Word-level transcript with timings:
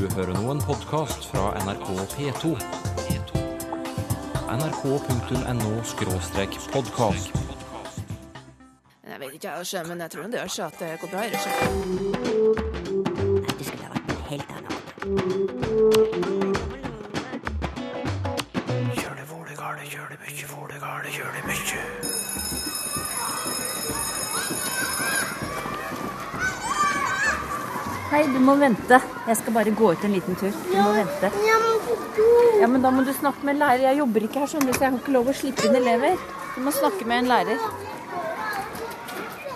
Du 0.00 0.06
hører 0.14 0.32
nå 0.32 0.48
en 0.48 0.60
podkast 0.64 1.26
fra 1.28 1.50
NRK 1.60 1.88
P2. 2.14 2.56
nrk.no 4.48 5.72
podkast. 6.72 7.28
Jeg 9.04 9.20
vet 9.20 9.34
ikke, 9.34 9.50
jeg, 9.72 9.86
men 9.88 10.00
jeg 10.00 10.10
tror 10.10 10.22
det 10.22 10.38
gjør 10.40 10.46
seg 10.54 10.64
at 10.66 10.76
det 10.80 11.00
går 11.02 11.08
bra. 11.12 11.20
Ikke? 11.28 11.36
Det 13.58 13.64
skulle 13.66 13.84
ha 13.84 13.90
vært 13.92 14.06
noe 14.08 14.22
helt 14.30 14.48
annet. 14.56 14.72
Kjør 19.02 19.14
det 19.20 19.26
vålegale, 19.34 19.82
kjør 19.84 20.08
det 20.14 20.18
mykje, 20.24 20.46
vålegale, 20.54 21.12
kjør 21.18 21.30
det 21.36 21.44
mykje. 21.50 22.09
Hei, 28.10 28.24
du 28.26 28.40
må 28.42 28.56
vente. 28.58 28.96
Jeg 29.28 29.38
skal 29.38 29.54
bare 29.54 29.70
gå 29.70 29.92
ut 29.94 30.04
en 30.06 30.14
liten 30.16 30.34
tur. 30.34 30.50
Du 30.50 30.72
må 30.74 30.90
vente. 30.96 31.28
Ja, 32.58 32.66
men 32.66 32.82
da 32.82 32.90
må 32.90 33.04
du 33.06 33.12
snakke 33.14 33.46
med 33.46 33.54
en 33.54 33.60
lærer. 33.62 33.84
Jeg 33.86 34.00
jobber 34.00 34.24
ikke 34.26 34.40
her, 34.42 34.48
skjønner 34.50 34.72
du, 34.72 34.74
så 34.74 34.82
jeg 34.82 34.90
har 34.90 34.96
ikke 34.98 35.12
lov 35.14 35.28
å 35.30 35.34
slippe 35.38 35.68
inn 35.68 35.76
elever. 35.78 36.16
Du 36.56 36.64
må 36.66 36.72
snakke 36.74 37.06
med 37.06 37.22
en 37.22 37.28
lærer. 37.30 37.60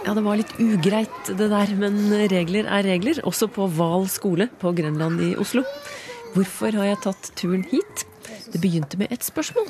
Ja, 0.04 0.14
det 0.14 0.22
var 0.22 0.38
litt 0.38 0.52
ugreit 0.62 1.30
det 1.40 1.48
der, 1.50 1.72
men 1.80 1.96
regler 2.30 2.68
er 2.76 2.86
regler, 2.86 3.18
også 3.26 3.48
på 3.50 3.66
Val 3.74 4.06
skole 4.12 4.46
på 4.60 4.70
Grønland 4.76 5.22
i 5.24 5.32
Oslo. 5.40 5.64
Hvorfor 6.36 6.78
har 6.78 6.92
jeg 6.92 7.00
tatt 7.08 7.30
turen 7.40 7.64
hit? 7.72 8.04
Det 8.52 8.60
begynte 8.62 9.00
med 9.00 9.10
et 9.10 9.26
spørsmål. 9.26 9.66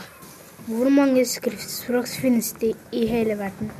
Hvor 0.66 0.90
mange 0.92 1.24
skriftspråk 1.28 2.10
finnes 2.20 2.52
det 2.60 2.74
i 2.92 3.06
hele 3.08 3.38
verden? 3.40 3.72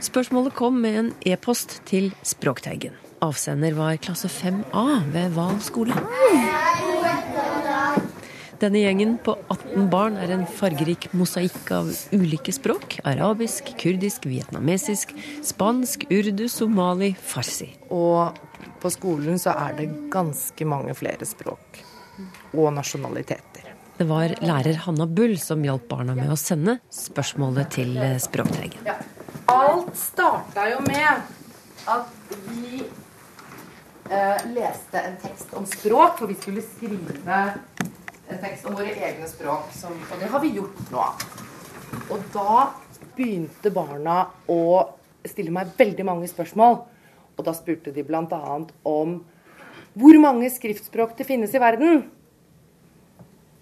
Spørsmålet 0.00 0.56
kom 0.56 0.80
med 0.80 0.98
en 1.02 1.12
e-post 1.28 1.82
til 1.90 2.08
Språkteigen. 2.24 2.96
Avsender 3.20 3.72
var 3.72 3.96
klasse 3.96 4.28
5A 4.28 5.02
ved 5.12 5.32
Val 5.34 5.56
skole. 5.60 5.94
Denne 8.58 8.80
gjengen 8.82 9.16
på 9.22 9.36
18 9.50 9.86
barn 9.90 10.18
er 10.18 10.32
en 10.34 10.44
fargerik 10.46 11.08
mosaikk 11.14 11.70
av 11.74 11.90
ulike 12.14 12.52
språk. 12.54 12.98
Arabisk, 13.06 13.70
kurdisk, 13.78 14.26
vietnamesisk, 14.26 15.14
spansk, 15.46 16.06
urdu, 16.10 16.46
somali, 16.50 17.12
farsi. 17.14 17.70
Og 17.94 18.38
på 18.82 18.90
skolen 18.94 19.38
så 19.38 19.54
er 19.66 19.78
det 19.78 19.88
ganske 20.12 20.66
mange 20.66 20.94
flere 20.98 21.26
språk 21.26 21.82
og 22.54 22.70
nasjonaliteter. 22.74 23.74
Det 23.98 24.06
var 24.06 24.34
lærer 24.42 24.78
Hanna 24.84 25.06
Bull 25.10 25.34
som 25.42 25.62
hjalp 25.66 25.88
barna 25.90 26.14
med 26.18 26.30
å 26.30 26.38
sende 26.38 26.78
spørsmålet 26.94 27.74
til 27.78 27.98
språktreggen. 28.22 28.86
Ja. 28.86 28.94
Alt 29.50 29.94
starta 29.96 30.68
jo 30.70 30.82
med 30.86 31.34
at 31.88 32.34
vi 32.50 32.82
eh, 32.82 33.07
leste 34.54 35.00
en 35.00 35.16
tekst 35.22 35.54
om 35.58 35.66
språk, 35.68 36.18
for 36.18 36.30
vi 36.30 36.36
skulle 36.38 36.64
skrive 36.64 37.38
en 38.28 38.40
tekst 38.42 38.66
om 38.68 38.76
våre 38.76 38.92
egne 38.92 39.28
språk. 39.28 39.72
Som, 39.76 39.96
og 39.96 40.20
det 40.20 40.30
har 40.32 40.44
vi 40.44 40.52
gjort 40.56 40.92
nå. 40.92 41.06
Og 42.12 42.28
da 42.34 42.68
begynte 43.16 43.72
barna 43.74 44.20
å 44.48 44.60
stille 45.26 45.52
meg 45.54 45.74
veldig 45.78 46.06
mange 46.08 46.28
spørsmål. 46.30 46.80
Og 47.38 47.46
da 47.46 47.54
spurte 47.54 47.92
de 47.94 48.04
bl.a. 48.06 48.60
om 48.88 49.18
hvor 49.98 50.20
mange 50.22 50.50
skriftspråk 50.52 51.16
det 51.18 51.26
finnes 51.28 51.54
i 51.54 51.62
verden. 51.62 52.04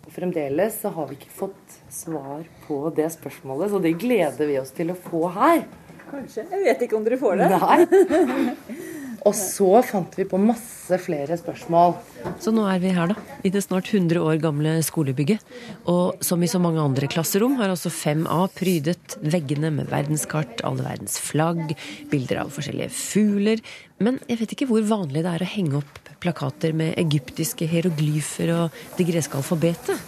Og 0.06 0.12
fremdeles 0.14 0.80
så 0.82 0.92
har 0.94 1.08
vi 1.10 1.18
ikke 1.18 1.32
fått 1.34 1.78
svar 1.92 2.44
på 2.66 2.80
det 2.96 3.08
spørsmålet, 3.14 3.72
så 3.72 3.80
det 3.82 3.96
gleder 4.00 4.48
vi 4.48 4.60
oss 4.60 4.74
til 4.76 4.92
å 4.92 4.98
få 5.08 5.26
her. 5.34 5.64
Kanskje. 6.06 6.46
Jeg 6.52 6.62
vet 6.68 6.84
ikke 6.86 6.98
om 6.98 7.06
dere 7.06 7.18
får 7.18 7.40
det. 7.40 7.48
Nei. 7.56 8.92
Og 9.26 9.34
så 9.34 9.80
fant 9.82 10.12
vi 10.14 10.26
på 10.28 10.38
masse 10.38 10.96
flere 11.02 11.34
spørsmål. 11.38 11.96
Så 12.42 12.52
nå 12.54 12.62
er 12.70 12.78
vi 12.82 12.92
her, 12.94 13.10
da. 13.10 13.16
I 13.42 13.50
det 13.50 13.64
snart 13.64 13.90
100 13.90 14.22
år 14.22 14.38
gamle 14.42 14.76
skolebygget. 14.86 15.42
Og 15.90 16.22
som 16.24 16.42
i 16.42 16.50
så 16.50 16.60
mange 16.62 16.82
andre 16.82 17.10
klasserom 17.10 17.56
har 17.58 17.74
også 17.74 17.90
5A 17.90 18.44
prydet 18.54 19.18
veggene 19.26 19.72
med 19.74 19.90
verdenskart, 19.90 20.62
alle 20.66 20.86
verdens 20.86 21.18
flagg, 21.18 21.74
bilder 22.12 22.44
av 22.44 22.54
forskjellige 22.54 22.94
fugler. 22.94 23.64
Men 23.98 24.20
jeg 24.30 24.44
vet 24.44 24.54
ikke 24.54 24.70
hvor 24.70 24.86
vanlig 24.86 25.26
det 25.26 25.34
er 25.34 25.46
å 25.46 25.54
henge 25.56 25.80
opp 25.82 26.02
plakater 26.22 26.72
med 26.76 26.94
egyptiske 27.00 27.66
hieroglyfer 27.68 28.54
og 28.54 28.80
det 28.96 29.10
greske 29.10 29.38
alfabetet. 29.38 30.00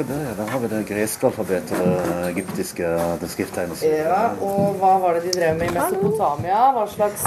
Se 0.00 0.06
der, 0.08 0.20
ja. 0.24 0.34
Der 0.34 0.46
har 0.48 0.60
vi 0.60 0.68
det 0.72 0.78
greske 0.88 1.26
alfabetet, 1.28 1.76
det 1.76 2.28
egyptiske 2.30 2.90
det 3.20 3.28
skrifttegnet. 3.28 3.82
Ja, 3.84 4.30
og 4.40 4.78
hva 4.80 4.94
var 5.02 5.18
det 5.18 5.26
de 5.26 5.34
drev 5.34 5.58
med 5.58 5.68
i 5.68 5.74
Mesopotamia? 5.74 6.60
Hva 6.72 6.86
slags 6.88 7.26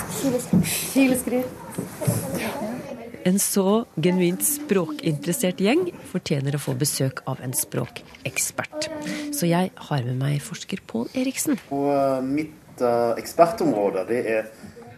kileskrift? 0.90 1.78
En 3.30 3.38
så 3.38 3.84
genuint 4.02 4.42
språkinteressert 4.42 5.62
gjeng 5.62 5.84
fortjener 6.10 6.58
å 6.58 6.64
få 6.64 6.74
besøk 6.80 7.22
av 7.30 7.44
en 7.46 7.54
språkekspert. 7.54 8.90
Så 9.38 9.52
jeg 9.52 9.70
har 9.92 10.08
med 10.10 10.18
meg 10.24 10.42
forsker 10.42 10.82
Pål 10.90 11.14
Eriksen. 11.14 11.62
Og 11.70 11.92
eh, 11.94 12.26
mitt 12.26 12.82
eh, 12.82 13.14
ekspertområde 13.22 14.08
det 14.10 14.24
er 14.40 14.50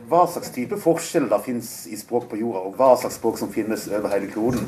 hva 0.07 0.23
slags 0.31 0.55
type 0.55 0.79
forskjell 0.79 1.27
det 1.27 1.43
finnes 1.43 1.75
i 1.91 1.99
språk 1.99 2.31
på 2.31 2.39
jorda, 2.39 2.63
og 2.69 2.79
hva 2.79 2.93
slags 3.03 3.19
språk 3.19 3.41
som 3.41 3.51
finnes 3.51 3.89
over 3.91 4.15
hele 4.15 4.31
kloden. 4.31 4.63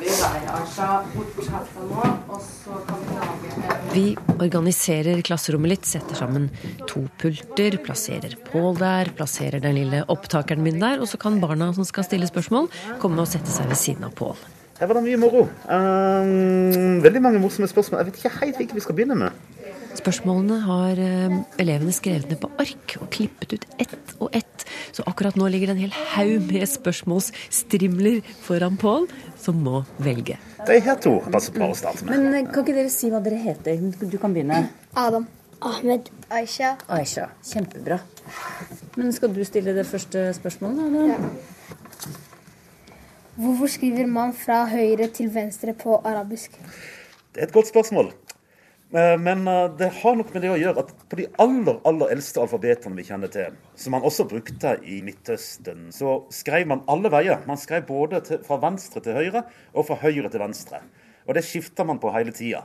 Vi 0.00 0.08
deg, 0.80 1.10
bort 1.14 1.50
herfra 1.54 1.86
nå, 1.86 2.04
og 2.30 2.44
så 2.44 2.78
kan 2.88 3.02
vi 3.02 3.16
lage 3.16 3.50
en 3.54 3.90
Vi 3.94 4.04
organiserer 4.40 5.20
klasserommet 5.26 5.74
litt, 5.74 5.88
setter 5.88 6.18
sammen 6.18 6.48
to 6.90 7.04
pulter, 7.20 7.76
plasserer 7.84 8.36
Pål 8.50 8.80
der, 8.80 9.12
plasserer 9.16 9.62
den 9.62 9.76
lille 9.76 10.04
opptakeren 10.12 10.64
min 10.64 10.80
der, 10.82 11.02
og 11.02 11.10
så 11.10 11.20
kan 11.20 11.40
barna 11.42 11.72
som 11.76 11.86
skal 11.88 12.06
stille 12.08 12.28
spørsmål, 12.30 12.70
komme 13.02 13.22
og 13.22 13.30
sette 13.30 13.52
seg 13.52 13.68
ved 13.70 13.80
siden 13.80 14.08
av 14.08 14.16
Pål. 14.18 14.40
Her 14.80 14.88
var 14.88 14.96
det 14.96 15.04
mye 15.10 15.20
moro. 15.20 15.42
Um, 15.68 17.02
veldig 17.04 17.20
mange 17.20 17.40
morsomme 17.42 17.68
spørsmål. 17.68 18.00
Jeg 18.00 18.08
vet 18.08 18.20
ikke 18.22 18.36
helt 18.38 18.60
hvilke 18.62 18.78
vi 18.78 18.84
skal 18.86 18.96
begynne 18.96 19.18
med. 19.26 19.42
Spørsmålene 19.98 20.60
har 20.64 21.00
eh, 21.02 21.34
elevene 21.60 21.92
skrevet 21.94 22.30
ned 22.30 22.38
på 22.42 22.50
ark 22.62 22.94
og 23.00 23.08
klippet 23.14 23.56
ut 23.56 23.66
ett 23.82 24.14
og 24.18 24.30
ett. 24.36 24.64
Så 24.94 25.04
akkurat 25.08 25.36
nå 25.38 25.48
ligger 25.50 25.70
det 25.70 25.76
en 25.76 25.82
hel 25.86 25.96
haug 26.14 26.46
med 26.52 26.68
spørsmålsstrimler 26.70 28.20
foran 28.44 28.78
Pål, 28.80 29.08
som 29.40 29.58
må 29.64 29.82
velge. 29.98 30.38
De 30.66 30.78
her 30.84 30.98
to 31.02 31.18
passer 31.32 31.56
bra 31.56 31.70
å 31.72 31.76
starte 31.78 32.06
med. 32.06 32.14
Men 32.14 32.38
eh, 32.38 32.48
kan 32.52 32.64
ikke 32.64 32.76
dere 32.78 32.92
si 32.92 33.10
hva 33.12 33.22
dere 33.24 33.40
heter? 33.42 33.82
Du 34.00 34.18
kan 34.20 34.36
begynne. 34.36 34.64
Adam. 34.94 35.26
Ahmed. 35.60 36.08
Aisha. 36.32 36.76
Aisha. 36.88 37.28
Kjempebra. 37.44 37.98
Men 38.96 39.12
skal 39.12 39.34
du 39.34 39.42
stille 39.44 39.74
det 39.76 39.84
første 39.88 40.30
spørsmålet? 40.38 40.86
Eller? 40.86 41.68
Hvorfor 43.40 43.66
skriver 43.72 44.08
man 44.08 44.32
fra 44.36 44.64
høyre 44.68 45.10
til 45.12 45.30
venstre 45.34 45.74
på 45.76 46.00
arabisk? 46.04 46.56
Det 47.34 47.42
er 47.42 47.46
et 47.46 47.52
godt 47.52 47.68
spørsmål. 47.68 48.10
Eh, 48.92 49.18
Men 49.18 49.48
eh, 49.48 49.76
det 49.78 49.92
har 50.02 50.16
nok 50.18 50.32
med 50.34 50.42
det 50.42 50.50
å 50.50 50.58
gjøre 50.58 50.82
at 50.82 50.90
på 51.06 51.18
de 51.20 51.28
aller 51.42 51.78
aller 51.86 52.10
eldste 52.16 52.42
alfabetene 52.42 52.98
vi 52.98 53.06
kjenner 53.06 53.30
til, 53.30 53.54
som 53.78 53.94
man 53.94 54.06
også 54.06 54.26
brukte 54.30 54.74
i 54.82 54.98
Midtøsten, 55.06 55.90
så 55.94 56.24
skrev 56.34 56.66
man 56.72 56.82
alle 56.90 57.12
veier. 57.12 57.44
Man 57.46 57.60
skrev 57.60 57.86
både 57.86 58.22
til, 58.26 58.40
fra 58.46 58.58
venstre 58.62 59.02
til 59.04 59.14
høyre 59.14 59.44
og 59.74 59.86
fra 59.86 60.00
høyre 60.02 60.30
til 60.32 60.42
venstre. 60.42 60.82
Og 61.28 61.36
det 61.38 61.46
skifta 61.46 61.86
man 61.86 62.00
på 62.02 62.10
hele 62.10 62.34
tida. 62.34 62.64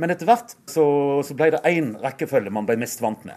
Men 0.00 0.10
etter 0.10 0.26
hvert 0.26 0.56
så, 0.66 0.84
så 1.22 1.36
ble 1.36 1.52
det 1.54 1.62
én 1.68 1.92
rekkefølge 2.00 2.50
man 2.50 2.66
ble 2.66 2.78
mest 2.80 3.04
vant 3.04 3.26
med. 3.28 3.36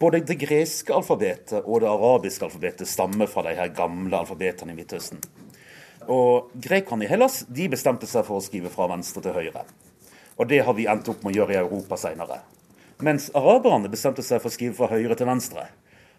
Både 0.00 0.20
det 0.28 0.38
greske 0.40 0.92
alfabetet 0.92 1.60
og 1.62 1.80
det 1.84 1.88
arabiske 1.88 2.44
alfabetet 2.48 2.88
stammer 2.88 3.28
fra 3.30 3.44
de 3.46 3.54
her 3.56 3.68
gamle 3.76 4.16
alfabetene 4.16 4.72
i 4.72 4.78
Midtøsten. 4.80 5.20
Og 6.12 6.50
grekerne 6.62 7.04
i 7.04 7.10
Hellas 7.10 7.42
de 7.48 7.68
bestemte 7.72 8.08
seg 8.08 8.24
for 8.26 8.40
å 8.40 8.44
skrive 8.44 8.72
fra 8.72 8.88
venstre 8.90 9.22
til 9.24 9.36
høyre. 9.36 9.64
Og 10.36 10.48
det 10.48 10.60
har 10.66 10.76
vi 10.76 10.86
endt 10.90 11.08
opp 11.08 11.24
med 11.24 11.32
å 11.32 11.38
gjøre 11.40 11.56
i 11.56 11.60
Europa 11.60 11.98
seinere. 12.00 12.40
Mens 13.04 13.28
araberne 13.36 13.90
bestemte 13.92 14.24
seg 14.24 14.40
for 14.40 14.48
å 14.48 14.54
skrive 14.54 14.76
fra 14.76 14.88
høyre 14.92 15.16
til 15.16 15.28
venstre. 15.28 15.66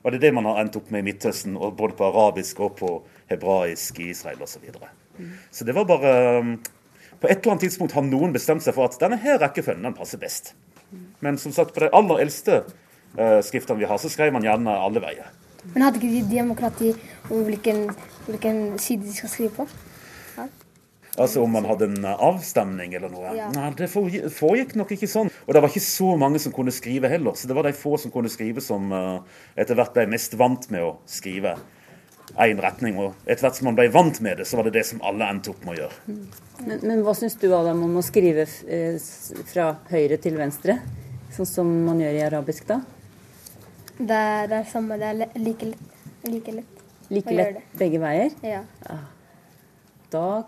Og 0.03 0.13
det 0.13 0.19
er 0.19 0.27
det 0.27 0.33
man 0.37 0.45
har 0.49 0.61
endt 0.61 0.77
opp 0.77 0.89
med 0.93 1.01
i 1.01 1.07
Midtøsten, 1.09 1.57
både 1.57 1.97
på 1.97 2.05
arabisk 2.05 2.59
og 2.65 2.75
på 2.79 2.91
hebraisk 3.31 3.99
i 4.03 4.11
Israel 4.13 4.41
osv. 4.41 4.57
Så, 4.57 4.61
videre. 4.63 4.91
så 5.51 5.65
det 5.65 5.75
var 5.75 5.87
bare 5.89 6.11
um, 6.39 6.57
På 7.17 7.27
et 7.27 7.39
eller 7.39 7.55
annet 7.55 7.63
tidspunkt 7.65 7.95
har 7.97 8.05
noen 8.05 8.33
bestemt 8.33 8.61
seg 8.61 8.75
for 8.77 8.85
at 8.85 8.99
denne 9.01 9.17
her 9.17 9.39
rekkefølgen 9.41 9.87
den 9.87 9.97
passer 9.97 10.21
best. 10.21 10.53
Men 11.19 11.39
som 11.41 11.51
sagt, 11.51 11.73
på 11.73 11.81
de 11.81 11.89
aller 11.97 12.21
eldste 12.23 12.61
uh, 13.17 13.41
skriftene 13.41 13.81
vi 13.81 13.89
har, 13.89 13.97
så 13.97 14.11
skrev 14.13 14.35
man 14.35 14.45
gjerne 14.45 14.75
alle 14.77 15.01
veier. 15.01 15.33
Men 15.73 15.87
hadde 15.87 15.97
ikke 15.99 16.13
de 16.13 16.37
demokrati 16.37 16.93
om 17.33 17.41
hvilken, 17.47 17.87
hvilken 18.29 18.61
side 18.79 19.09
de 19.09 19.15
skal 19.17 19.33
skrive 19.33 19.55
på? 19.57 19.67
Altså 21.17 21.41
om 21.41 21.55
man 21.57 21.65
hadde 21.65 21.87
en 21.89 22.03
uh, 22.05 22.13
avstemning 22.27 22.93
eller 22.93 23.09
noe. 23.09 23.31
Ja. 23.33 23.47
Nei, 23.53 23.71
det 23.79 23.87
foregikk 23.89 24.75
nok 24.77 24.91
ikke 24.93 25.09
sånn. 25.09 25.31
Og 25.47 25.55
det 25.55 25.63
var 25.63 25.71
ikke 25.71 25.81
så 25.87 26.11
mange 26.19 26.41
som 26.41 26.53
kunne 26.53 26.73
skrive 26.75 27.09
heller. 27.09 27.33
Så 27.33 27.49
det 27.49 27.57
var 27.57 27.65
de 27.65 27.73
få 27.73 27.97
som 28.01 28.13
kunne 28.13 28.29
skrive 28.29 28.61
som 28.61 28.93
uh, 28.93 29.41
etter 29.57 29.77
hvert 29.79 29.95
ble 29.97 30.05
mest 30.13 30.37
vant 30.37 30.69
med 30.73 30.85
å 30.85 30.93
skrive 31.09 31.55
én 32.35 32.61
retning. 32.61 32.99
Og 33.01 33.15
etter 33.25 33.47
hvert 33.47 33.57
som 33.57 33.69
man 33.71 33.79
ble 33.79 33.87
vant 33.93 34.21
med 34.21 34.41
det, 34.41 34.45
så 34.45 34.59
var 34.59 34.69
det 34.69 34.75
det 34.77 34.85
som 34.91 35.01
alle 35.05 35.31
endte 35.33 35.55
opp 35.55 35.65
med 35.65 35.73
å 35.73 35.79
gjøre. 35.81 36.21
Men, 36.67 36.77
men 36.83 37.03
hva 37.05 37.17
syns 37.17 37.37
du 37.41 37.49
Adam, 37.49 37.81
om 37.87 37.97
å 37.97 38.05
skrive 38.05 38.45
eh, 38.69 39.01
fra 39.49 39.71
høyre 39.89 40.21
til 40.21 40.37
venstre? 40.37 40.79
Sånn 41.33 41.49
som 41.49 41.75
man 41.89 42.01
gjør 42.01 42.21
i 42.21 42.23
arabisk, 42.29 42.69
da? 42.69 42.81
Det 43.97 44.23
er 44.37 44.49
det 44.53 44.61
er 44.61 44.69
samme, 44.69 45.01
det 45.01 45.09
er 45.09 45.37
like 45.41 45.73
lett. 45.73 46.01
Like 46.27 46.57
lett. 46.61 46.81
Like 47.09 47.33
lett 47.33 47.77
begge 47.79 48.01
veier? 48.03 48.33
Ja. 48.45 48.65
Da, 50.11 50.43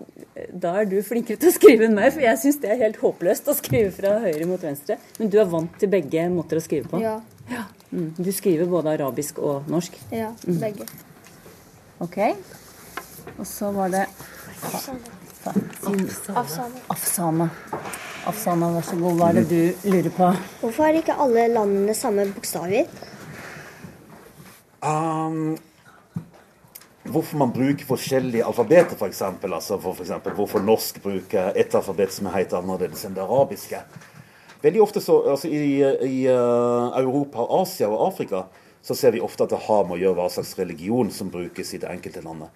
da 0.55 0.71
er 0.79 0.87
du 0.87 0.95
flinkere 1.03 1.39
til 1.39 1.49
å 1.51 1.55
skrive 1.55 1.89
enn 1.89 1.97
meg, 1.97 2.13
for 2.15 2.23
jeg 2.23 2.39
syns 2.39 2.61
det 2.63 2.71
er 2.71 2.79
helt 2.79 2.99
håpløst 3.01 3.49
å 3.51 3.55
skrive 3.57 3.91
fra 3.91 4.15
høyre 4.23 4.47
mot 4.47 4.63
venstre. 4.63 4.95
Men 5.19 5.31
du 5.33 5.35
er 5.41 5.49
vant 5.51 5.75
til 5.81 5.91
begge 5.91 6.23
måter 6.31 6.61
å 6.61 6.63
skrive 6.63 6.87
på? 6.87 7.01
Ja. 7.03 7.17
Mm. 7.91 8.13
Du 8.15 8.29
skriver 8.35 8.69
både 8.69 8.93
arabisk 8.95 9.41
og 9.43 9.67
norsk? 9.67 9.97
Ja, 10.15 10.31
begge. 10.45 10.87
Ok. 11.99 12.21
Og 13.35 13.47
så 13.47 13.71
var 13.75 13.91
det 13.91 14.05
Afsana. 14.63 14.99
Afsana. 16.87 17.49
Afsana, 18.27 18.71
vær 18.75 18.85
så 18.85 18.95
god. 18.99 19.15
Hva 19.19 19.29
er 19.31 19.39
det 19.39 19.47
du 19.49 19.89
lurer 19.89 20.11
på? 20.13 20.29
Hvorfor 20.61 20.87
har 20.87 20.99
ikke 20.99 21.15
alle 21.19 21.47
landene 21.51 21.95
samme 21.97 22.27
bokstaver? 22.35 22.87
Um, 24.79 25.57
hvorfor 27.13 27.39
man 27.41 27.51
bruker 27.53 27.87
forskjellige 27.87 28.45
alfabeter, 28.45 28.95
f.eks. 28.95 28.99
For 28.99 29.07
eksempel. 29.07 29.53
altså 29.53 29.79
for, 29.81 29.97
for 29.97 30.37
hvorfor 30.37 30.63
norsk 30.63 31.01
bruker 31.03 31.51
et 31.55 31.75
alfabet 31.75 32.13
som 32.13 32.29
er 32.29 32.39
helt 32.39 32.55
annerledes 32.57 33.05
enn 33.05 33.17
det 33.17 33.23
arabiske. 33.25 33.81
Veldig 34.61 34.81
ofte 34.83 35.01
så, 35.01 35.21
altså 35.31 35.47
I, 35.47 35.79
i 36.07 36.17
uh, 36.27 36.91
Europa, 36.99 37.45
Asia 37.61 37.87
og 37.87 38.09
Afrika 38.09 38.43
så 38.83 38.95
ser 38.95 39.15
vi 39.15 39.21
ofte 39.23 39.45
at 39.45 39.53
det 39.53 39.61
har 39.65 39.85
med 39.87 39.97
å 39.97 40.01
gjøre 40.01 40.17
hva 40.19 40.27
slags 40.31 40.55
religion 40.59 41.11
som 41.11 41.31
brukes 41.31 41.73
i 41.75 41.79
det 41.79 41.89
enkelte 41.91 42.23
landet. 42.23 42.51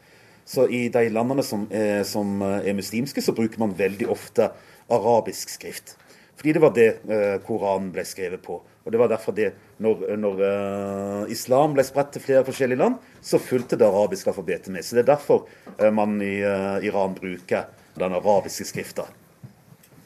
Så 0.45 0.67
i 0.67 0.85
de 0.91 1.03
landene 1.11 1.43
som 1.43 1.65
er, 1.71 2.03
som 2.07 2.41
er 2.43 2.75
muslimske, 2.75 3.23
så 3.23 3.35
bruker 3.35 3.61
man 3.61 3.75
veldig 3.79 4.09
ofte 4.11 4.49
arabisk 4.91 5.51
skrift. 5.55 5.95
Fordi 6.35 6.55
det 6.55 6.63
var 6.63 6.75
det 6.75 6.89
uh, 7.07 7.39
Koranen 7.45 7.91
ble 7.95 8.03
skrevet 8.07 8.43
på. 8.43 8.59
Og 8.83 8.91
det 8.91 8.99
var 8.99 9.11
derfor 9.11 9.35
det, 9.35 9.53
når, 9.79 10.05
når 10.19 10.41
uh, 10.43 11.31
islam 11.31 11.75
ble 11.75 11.85
spredt 11.87 12.11
til 12.15 12.23
flere 12.25 12.43
forskjellige 12.43 12.81
land, 12.81 12.97
så 13.23 13.39
fulgte 13.39 13.79
det 13.79 13.87
arabiske 13.87 14.31
alfabetet 14.31 14.73
med. 14.75 14.83
Så 14.83 14.97
det 14.97 15.05
er 15.05 15.13
derfor 15.13 15.45
uh, 15.79 15.89
man 15.95 16.17
i 16.21 16.35
uh, 16.43 16.83
Iran 16.83 17.15
bruker 17.15 17.69
den 17.95 18.17
arabiske 18.19 18.67
skrifta. 18.67 19.07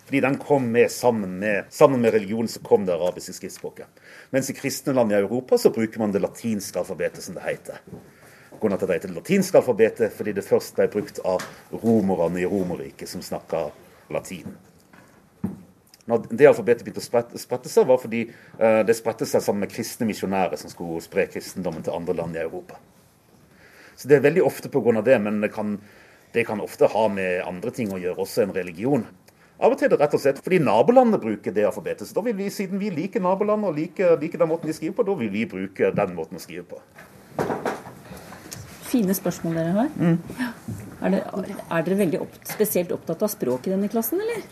Fordi 0.07 0.21
den 0.23 0.37
kom 0.39 0.69
med 0.71 0.91
sammen 0.91 1.39
med, 1.39 1.65
sammen 1.73 2.01
med 2.01 2.13
religionen 2.13 2.47
så 2.47 2.61
kom 2.63 2.85
det 2.85 2.93
arabiske 2.93 3.33
skriftspråket. 3.33 3.89
Mens 4.29 4.49
i 4.49 4.55
kristne 4.55 4.93
land 4.95 5.11
i 5.11 5.17
Europa 5.17 5.57
så 5.57 5.73
bruker 5.73 5.99
man 5.99 6.13
det 6.13 6.21
latinske 6.23 6.79
alfabetet, 6.79 7.25
som 7.25 7.35
det 7.35 7.43
heter. 7.43 7.81
Grunnen 8.61 8.79
til 8.79 8.85
at 8.85 8.87
det 8.87 8.99
heter 9.01 9.11
det 9.11 9.17
latinske 9.17 9.59
alfabetet, 9.59 10.13
fordi 10.15 10.37
det 10.37 10.45
først 10.47 10.77
ble 10.77 10.87
brukt 10.93 11.19
av 11.27 11.43
romerne 11.83 12.39
i 12.39 12.47
Romerriket, 12.47 13.09
som 13.09 13.25
snakka 13.25 13.67
latin. 14.13 14.55
Når 16.07 16.29
det 16.31 16.47
alfabetet 16.47 16.85
begynte 16.85 17.03
å 17.03 17.05
sprette, 17.05 17.39
sprette 17.41 17.71
seg, 17.71 17.87
var 17.89 17.99
fordi 17.99 18.23
eh, 18.29 18.81
det 18.87 18.95
spredte 18.95 19.27
seg 19.27 19.43
sammen 19.43 19.65
med 19.65 19.73
kristne 19.73 20.07
misjonærer 20.07 20.59
som 20.59 20.71
skulle 20.71 21.01
spre 21.03 21.27
kristendommen 21.27 21.83
til 21.83 21.97
andre 21.97 22.15
land 22.15 22.37
i 22.37 22.43
Europa. 22.45 22.79
Så 23.97 24.07
det 24.07 24.19
er 24.19 24.27
veldig 24.27 24.45
ofte 24.47 24.71
pga. 24.71 25.01
det, 25.01 25.17
men 25.19 25.41
det 25.41 25.51
kan, 25.51 25.77
det 26.33 26.45
kan 26.47 26.61
ofte 26.63 26.87
ha 26.93 27.07
med 27.11 27.41
andre 27.43 27.73
ting 27.75 27.91
å 27.91 27.99
gjøre, 27.99 28.21
også 28.23 28.45
en 28.45 28.55
religion. 28.55 29.03
Av 29.57 29.73
og 29.73 29.79
til 29.79 29.89
er 29.89 29.95
det 29.95 29.99
rett 30.03 30.13
og 30.13 30.21
slett 30.21 30.39
fordi 30.45 30.59
nabolandene 30.61 31.19
bruker 31.19 31.51
det 31.51 31.65
alfabetet. 31.65 32.07
Så 32.07 32.13
da 32.13 32.21
vil 32.27 32.37
vi, 32.37 32.51
siden 32.53 32.79
vi 32.79 32.91
liker 32.93 33.23
nabolandet 33.25 33.71
og 33.71 33.75
liker, 33.75 34.15
liker 34.21 34.39
den 34.39 34.51
måten 34.51 34.69
de 34.69 34.77
skriver 34.77 34.95
på, 34.99 35.07
da 35.07 35.17
vil 35.17 35.31
vi 35.33 35.47
bruke 35.49 35.91
den 35.97 36.13
måten 36.15 36.37
å 36.37 36.43
skrive 36.43 36.63
på. 36.69 36.81
Fine 38.87 39.17
spørsmål 39.17 39.57
dere 39.59 39.75
har. 39.75 39.89
Ja. 39.99 40.51
Er, 41.01 41.17
dere, 41.17 41.57
er 41.67 41.87
dere 41.89 41.99
veldig 42.05 42.21
opp, 42.23 42.37
spesielt 42.47 42.93
opptatt 42.95 43.25
av 43.25 43.33
språk 43.33 43.67
i 43.67 43.73
denne 43.73 43.89
klassen, 43.91 44.21
eller? 44.23 44.45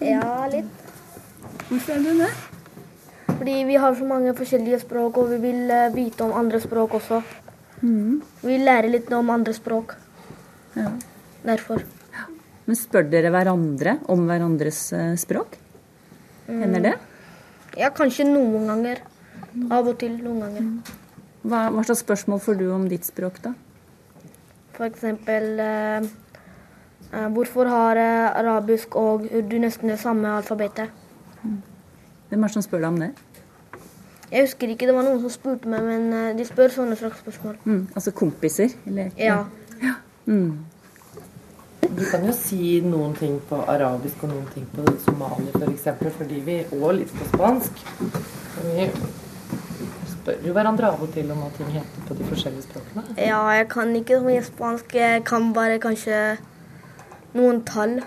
Ja, 0.00 0.46
litt. 0.52 0.85
Hvorfor 1.66 1.96
er 1.96 2.04
du 2.04 2.12
det? 2.20 2.30
Fordi 3.26 3.56
vi 3.66 3.76
har 3.76 3.94
så 3.98 4.06
mange 4.06 4.32
forskjellige 4.36 4.80
språk, 4.84 5.18
og 5.18 5.32
vi 5.34 5.40
vil 5.42 5.70
eh, 5.70 5.90
vite 5.94 6.24
om 6.24 6.32
andre 6.38 6.60
språk 6.62 6.94
også. 7.00 7.20
Vi 8.46 8.56
lærer 8.62 8.88
litt 8.88 9.10
om 9.12 9.30
andre 9.30 9.52
språk. 9.54 9.94
Ja. 10.76 10.90
Derfor. 11.46 11.82
Men 12.66 12.78
spør 12.78 13.06
dere 13.10 13.30
hverandre 13.34 13.98
om 14.12 14.24
hverandres 14.28 14.80
eh, 14.96 15.14
språk? 15.20 15.58
Hender 16.48 16.82
det? 16.88 16.94
Ja, 17.76 17.90
kanskje 17.94 18.26
noen 18.28 18.66
ganger. 18.70 19.02
Av 19.72 19.86
og 19.86 19.96
til 20.00 20.16
noen 20.20 20.42
ganger. 20.44 20.68
Hva, 21.46 21.66
hva 21.72 21.82
slags 21.86 22.02
spørsmål 22.04 22.42
får 22.42 22.58
du 22.60 22.66
om 22.74 22.86
ditt 22.90 23.06
språk, 23.06 23.38
da? 23.44 23.52
For 24.76 24.88
eksempel 24.88 25.60
eh, 25.62 26.06
eh, 27.10 27.28
Hvorfor 27.36 27.70
har 27.70 28.00
arabisk 28.00 28.96
og 29.00 29.28
urdu 29.30 29.58
nesten 29.62 29.92
det 29.92 30.00
samme 30.02 30.38
alfabetet? 30.38 31.05
Hvem 32.28 32.42
er 32.42 32.46
det 32.46 32.54
som 32.54 32.64
spør 32.64 32.84
deg 32.84 32.88
om 32.88 33.00
det? 33.00 33.10
Jeg 34.32 34.42
husker 34.42 34.70
ikke, 34.72 34.86
det 34.88 34.94
var 34.96 35.04
noen 35.06 35.20
som 35.22 35.30
spurte 35.30 35.70
meg, 35.70 35.84
men 35.86 36.08
eh, 36.12 36.30
de 36.38 36.46
spør 36.46 36.72
sånne 36.74 36.96
slags 36.98 37.20
spørsmål. 37.22 37.60
Mm, 37.64 37.84
altså 37.94 38.10
kompiser? 38.10 38.72
Eller? 38.86 39.12
Ja. 39.18 39.44
Mm. 40.26 40.56
Du 41.96 42.02
kan 42.10 42.24
jo 42.26 42.32
si 42.34 42.80
noen 42.82 43.14
ting 43.16 43.36
på 43.48 43.60
arabisk 43.70 44.24
og 44.26 44.32
noen 44.32 44.48
ting 44.54 44.66
på 44.74 44.82
somali 45.04 45.46
f.eks. 45.52 45.60
For 45.60 45.70
eksempel, 45.70 46.10
fordi 46.18 46.40
vi 46.48 46.56
Og 46.74 46.90
litt 46.98 47.14
på 47.14 47.28
spansk. 47.30 47.84
Vi 48.64 48.88
spør 50.10 50.42
jo 50.48 50.56
hverandre 50.56 50.90
av 50.90 51.06
og 51.06 51.14
til 51.14 51.30
om 51.30 51.44
hva 51.44 51.52
ting 51.56 51.70
heter 51.76 52.08
på 52.08 52.18
de 52.18 52.26
forskjellige 52.26 52.66
språkene. 52.66 53.06
ja, 53.22 53.40
jeg 53.54 53.68
kan 53.70 53.94
ikke 53.96 54.18
så 54.18 54.26
mye 54.26 54.44
spansk. 54.50 54.94
Jeg 54.94 55.24
kan 55.30 55.52
bare 55.54 55.78
kanskje 55.78 56.20
noen 57.38 57.62
tall. 57.68 58.00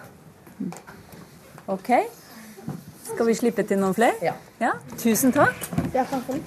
Ok. 1.68 1.94
Skal 3.14 3.28
vi 3.28 3.34
slippe 3.34 3.64
til 3.68 3.80
noen 3.82 3.94
flere? 3.98 4.34
Ja. 4.60 4.72
Tusen 4.98 5.34
takk. 5.36 5.56
Ja, 5.94 6.06
takk. 6.06 6.24
få 6.28 6.38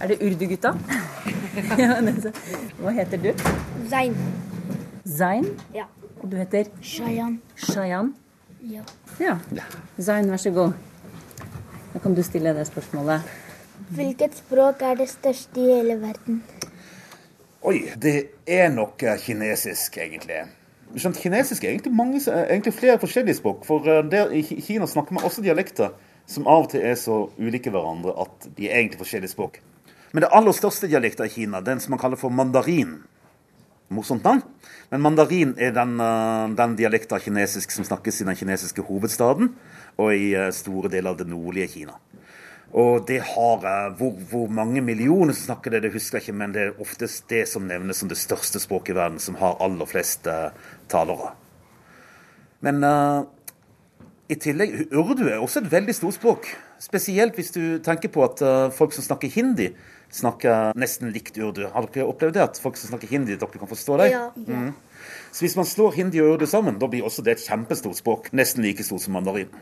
Er 0.00 0.10
det 0.10 0.18
Urdu-gutta? 0.20 0.74
Hva 2.80 2.92
heter 2.92 3.22
du? 3.22 3.30
Zain. 3.88 4.16
Zain. 5.08 5.46
Ja. 5.74 5.86
Og 6.20 6.30
du 6.30 6.36
heter 6.36 6.68
Shayan. 6.82 7.38
Shayan. 7.56 8.12
Ja. 8.60 8.82
Ja. 9.20 9.38
Zain, 10.00 10.30
vær 10.30 10.42
så 10.42 10.50
god. 10.50 10.76
Da 11.94 12.02
kan 12.02 12.14
du 12.14 12.22
stille 12.22 12.52
det 12.54 12.66
spørsmålet. 12.68 13.24
Hvilket 13.96 14.36
språk 14.36 14.82
er 14.82 14.98
det 15.00 15.08
største 15.08 15.60
i 15.60 15.70
hele 15.78 15.96
verden? 16.02 16.42
Oi, 17.66 17.88
det 18.02 18.16
er 18.46 18.68
nok 18.74 19.02
kinesisk, 19.22 19.96
egentlig. 19.98 20.44
Skjønt, 20.94 21.18
kinesisk 21.18 21.64
er 21.64 21.74
egentlig, 21.74 21.92
mange, 21.92 22.20
eh, 22.30 22.44
egentlig 22.52 22.74
flere 22.74 22.98
forskjellige 23.02 23.40
språk. 23.40 23.64
For 23.66 23.86
eh, 23.90 24.04
der 24.06 24.30
i 24.30 24.42
Kina 24.42 24.86
snakker 24.86 25.16
man 25.16 25.24
også 25.24 25.42
dialekter 25.42 25.90
som 26.26 26.46
av 26.46 26.66
og 26.66 26.70
til 26.70 26.84
er 26.86 26.94
så 26.94 27.26
ulike 27.38 27.70
hverandre 27.70 28.14
at 28.22 28.48
de 28.56 28.68
er 28.68 28.78
egentlig 28.78 29.02
forskjellige 29.02 29.34
språk. 29.34 29.60
Men 30.12 30.22
det 30.22 30.30
aller 30.32 30.54
største 30.54 30.88
dialekten 30.88 31.26
i 31.26 31.32
Kina, 31.32 31.60
den 31.60 31.80
som 31.80 31.90
man 31.94 32.00
kaller 32.00 32.16
for 32.16 32.30
mandarin 32.30 33.02
Morsomt 33.88 34.24
navn. 34.24 34.40
Men 34.90 35.00
mandarin 35.00 35.52
er 35.58 35.70
den, 35.70 36.00
eh, 36.00 36.48
den 36.56 36.76
dialekten 36.76 37.20
kinesisk 37.20 37.70
som 37.70 37.84
snakkes 37.84 38.20
i 38.20 38.24
den 38.24 38.34
kinesiske 38.34 38.82
hovedstaden 38.82 39.54
og 39.98 40.14
i 40.14 40.34
store 40.50 40.90
deler 40.90 41.10
av 41.10 41.18
det 41.18 41.28
nordlige 41.28 41.68
Kina. 41.68 41.92
Og 42.74 43.06
det 43.08 43.20
har 43.22 43.62
hvor, 43.98 44.16
hvor 44.30 44.50
mange 44.50 44.82
millioner 44.82 45.32
som 45.36 45.52
snakker 45.52 45.76
det, 45.76 45.84
det 45.86 45.92
husker 45.94 46.18
jeg 46.18 46.26
ikke, 46.26 46.38
men 46.40 46.54
det 46.54 46.62
er 46.64 46.80
oftest 46.82 47.28
det 47.30 47.44
som 47.48 47.66
nevnes 47.68 48.02
som 48.02 48.10
det 48.10 48.18
største 48.18 48.60
språket 48.60 48.94
i 48.94 48.98
verden, 48.98 49.20
som 49.22 49.38
har 49.38 49.58
aller 49.62 49.86
flest 49.88 50.26
uh, 50.26 50.50
talere. 50.90 51.30
Men 52.66 52.82
uh, 52.82 53.22
i 54.28 54.36
tillegg, 54.42 54.88
urdu 54.90 55.28
er 55.28 55.38
også 55.38 55.62
et 55.62 55.70
veldig 55.72 55.94
stort 55.94 56.18
språk. 56.18 56.48
Spesielt 56.82 57.38
hvis 57.38 57.54
du 57.54 57.78
tenker 57.84 58.10
på 58.12 58.24
at 58.26 58.42
uh, 58.42 58.72
folk 58.74 58.92
som 58.96 59.06
snakker 59.06 59.30
hindi, 59.32 59.70
snakker 60.12 60.74
nesten 60.78 61.12
likt 61.14 61.38
urdu. 61.38 61.64
Har 61.70 61.86
dere 61.94 62.08
opplevd 62.10 62.36
det? 62.36 62.44
At 62.50 62.60
folk 62.62 62.78
som 62.80 62.90
snakker 62.90 63.10
hindi, 63.10 63.38
dere 63.38 63.62
kan 63.62 63.70
forstå 63.70 64.02
det? 64.02 64.10
Ja. 64.12 64.28
Mm. 64.34 64.74
Så 65.30 65.46
hvis 65.46 65.56
man 65.58 65.68
slår 65.68 65.96
hindi 66.00 66.20
og 66.22 66.34
urdu 66.34 66.46
sammen, 66.50 66.78
da 66.82 66.90
blir 66.90 67.06
også 67.06 67.22
det 67.22 67.36
et 67.36 67.46
kjempestort 67.46 67.98
språk. 67.98 68.30
Nesten 68.36 68.66
like 68.66 68.84
stort 68.86 69.04
som 69.04 69.14
mandarin. 69.16 69.52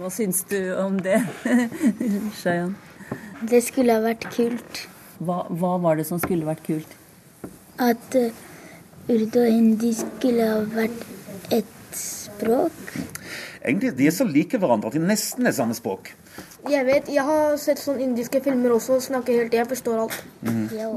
Hva 0.00 0.08
syns 0.12 0.44
du 0.48 0.56
om 0.80 0.96
det, 1.04 1.18
Shayan? 2.40 2.74
Det 3.50 3.60
skulle 3.64 3.96
ha 3.96 4.02
vært 4.04 4.26
kult 4.32 4.80
Hva, 5.20 5.42
hva 5.48 5.74
var 5.82 5.98
det 6.00 6.06
som 6.08 6.20
skulle 6.22 6.48
vært 6.48 6.64
kult? 6.66 6.96
at 7.80 8.12
uh, 8.20 8.26
urdu 9.08 9.38
og 9.40 9.46
hindi 9.48 9.90
skulle 9.96 10.44
ha 10.44 10.58
vært 10.68 11.04
et 11.56 11.70
språk. 11.96 12.90
Egentlig, 13.64 13.94
De 13.96 14.04
er 14.04 14.12
så 14.12 14.26
like 14.28 14.58
hverandre 14.60 14.90
at 14.90 14.98
de 14.98 15.00
nesten 15.00 15.48
er 15.48 15.54
samme 15.56 15.72
språk. 15.78 16.10
Jeg 16.68 16.84
vet, 16.84 17.08
jeg 17.08 17.24
har 17.24 17.56
sett 17.60 17.80
sånne 17.80 18.04
indiske 18.04 18.42
filmer 18.44 18.74
også 18.76 18.98
og 18.98 19.06
snakker 19.06 19.40
helt 19.40 19.56
Jeg 19.56 19.64
forstår 19.70 20.02
alt. 20.02 20.18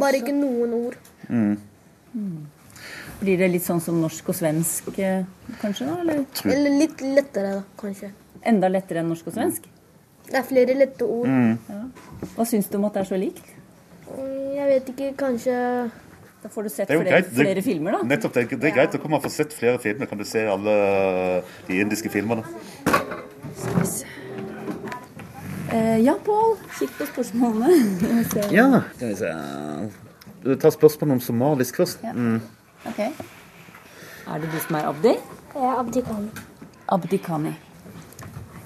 Bare 0.04 0.20
ikke 0.20 0.36
noen 0.36 0.76
ord. 0.82 1.00
Blir 3.24 3.40
det 3.40 3.50
litt 3.56 3.64
sånn 3.64 3.80
som 3.84 4.02
norsk 4.04 4.34
og 4.34 4.36
svensk, 4.42 4.92
eh, 5.00 5.24
kanskje? 5.64 5.88
da? 5.88 6.02
Eller 6.04 6.26
Eller 6.52 6.78
litt 6.84 7.00
lettere, 7.00 7.62
da, 7.62 7.64
kanskje. 7.80 8.12
Enda 8.46 8.68
lettere 8.70 9.00
enn 9.04 9.10
norsk 9.10 9.28
og 9.28 9.34
svensk? 9.34 9.66
Det 10.30 10.36
er 10.40 10.44
flere 10.48 10.74
lette 10.78 11.04
ord. 11.06 11.28
Hva 12.36 12.46
syns 12.48 12.70
du 12.72 12.78
om 12.78 12.86
at 12.86 12.94
det 12.94 13.02
er 13.04 13.10
så 13.12 13.20
likt? 13.20 13.44
Mm, 14.14 14.56
Jeg 14.56 14.68
vet 14.70 14.90
ikke, 14.94 15.14
kanskje 15.18 15.92
Da 16.44 16.50
får 16.52 16.64
du 16.64 16.70
sett 16.70 16.90
er 16.92 16.98
flere, 17.00 17.10
greit. 17.10 17.30
Det- 17.32 17.46
flere 17.46 17.62
filmer, 17.64 17.92
da. 17.92 18.00
Nettopp, 18.04 18.34
det, 18.34 18.42
er- 18.52 18.58
det 18.60 18.68
er 18.70 18.76
greit. 18.76 18.92
Da 18.92 18.98
kan 18.98 19.12
man 19.12 19.22
få 19.22 19.30
sett 19.32 19.54
flere 19.54 19.80
filmer. 19.80 20.06
Kan 20.06 20.18
du 20.18 20.24
se 20.26 20.40
alle 20.46 21.44
de 21.68 21.78
indiske 21.80 22.10
filmene. 22.12 22.44
Eh, 25.74 25.98
ja, 26.04 26.14
Pål. 26.26 26.58
Kikk 26.80 26.92
på 27.00 27.06
spørsmålene. 27.10 27.70
Ja, 28.54 28.82
skal 28.96 29.08
vi 29.08 29.16
se 29.16 29.32
Du 30.44 30.56
tar 30.60 30.70
spørsmål 30.76 31.12
om 31.16 31.20
somalisk 31.24 31.76
først. 31.80 32.04
Ja. 32.04 32.12
Mm. 32.14 32.42
Ok. 32.86 33.00
Er 33.00 34.40
det 34.44 34.52
du 34.52 34.60
som 34.60 34.76
er 34.76 34.90
Abdi? 34.90 35.14
Ja, 35.56 35.80
Abdi 35.80 36.02
Kani. 36.02 36.30
Abdi 36.92 37.18
Kani. 37.18 37.54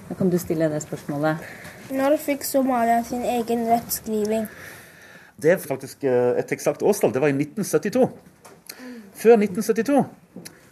Da 0.07 0.15
kan 0.15 0.29
du 0.31 0.37
stille 0.39 0.69
det 0.71 0.81
spørsmålet. 0.83 1.43
Når 1.91 2.17
fikk 2.19 2.43
Somalia 2.47 3.01
sin 3.07 3.23
egen 3.27 3.65
rettskriving? 3.69 4.47
Det 5.37 5.53
er 5.53 5.61
faktisk 5.61 6.03
eh, 6.07 6.37
et 6.39 6.51
eksakt 6.51 6.81
årstall. 6.81 7.13
Det 7.13 7.21
var 7.21 7.31
i 7.31 7.35
1972. 7.37 8.07
Før 9.17 9.37
1972 9.37 10.05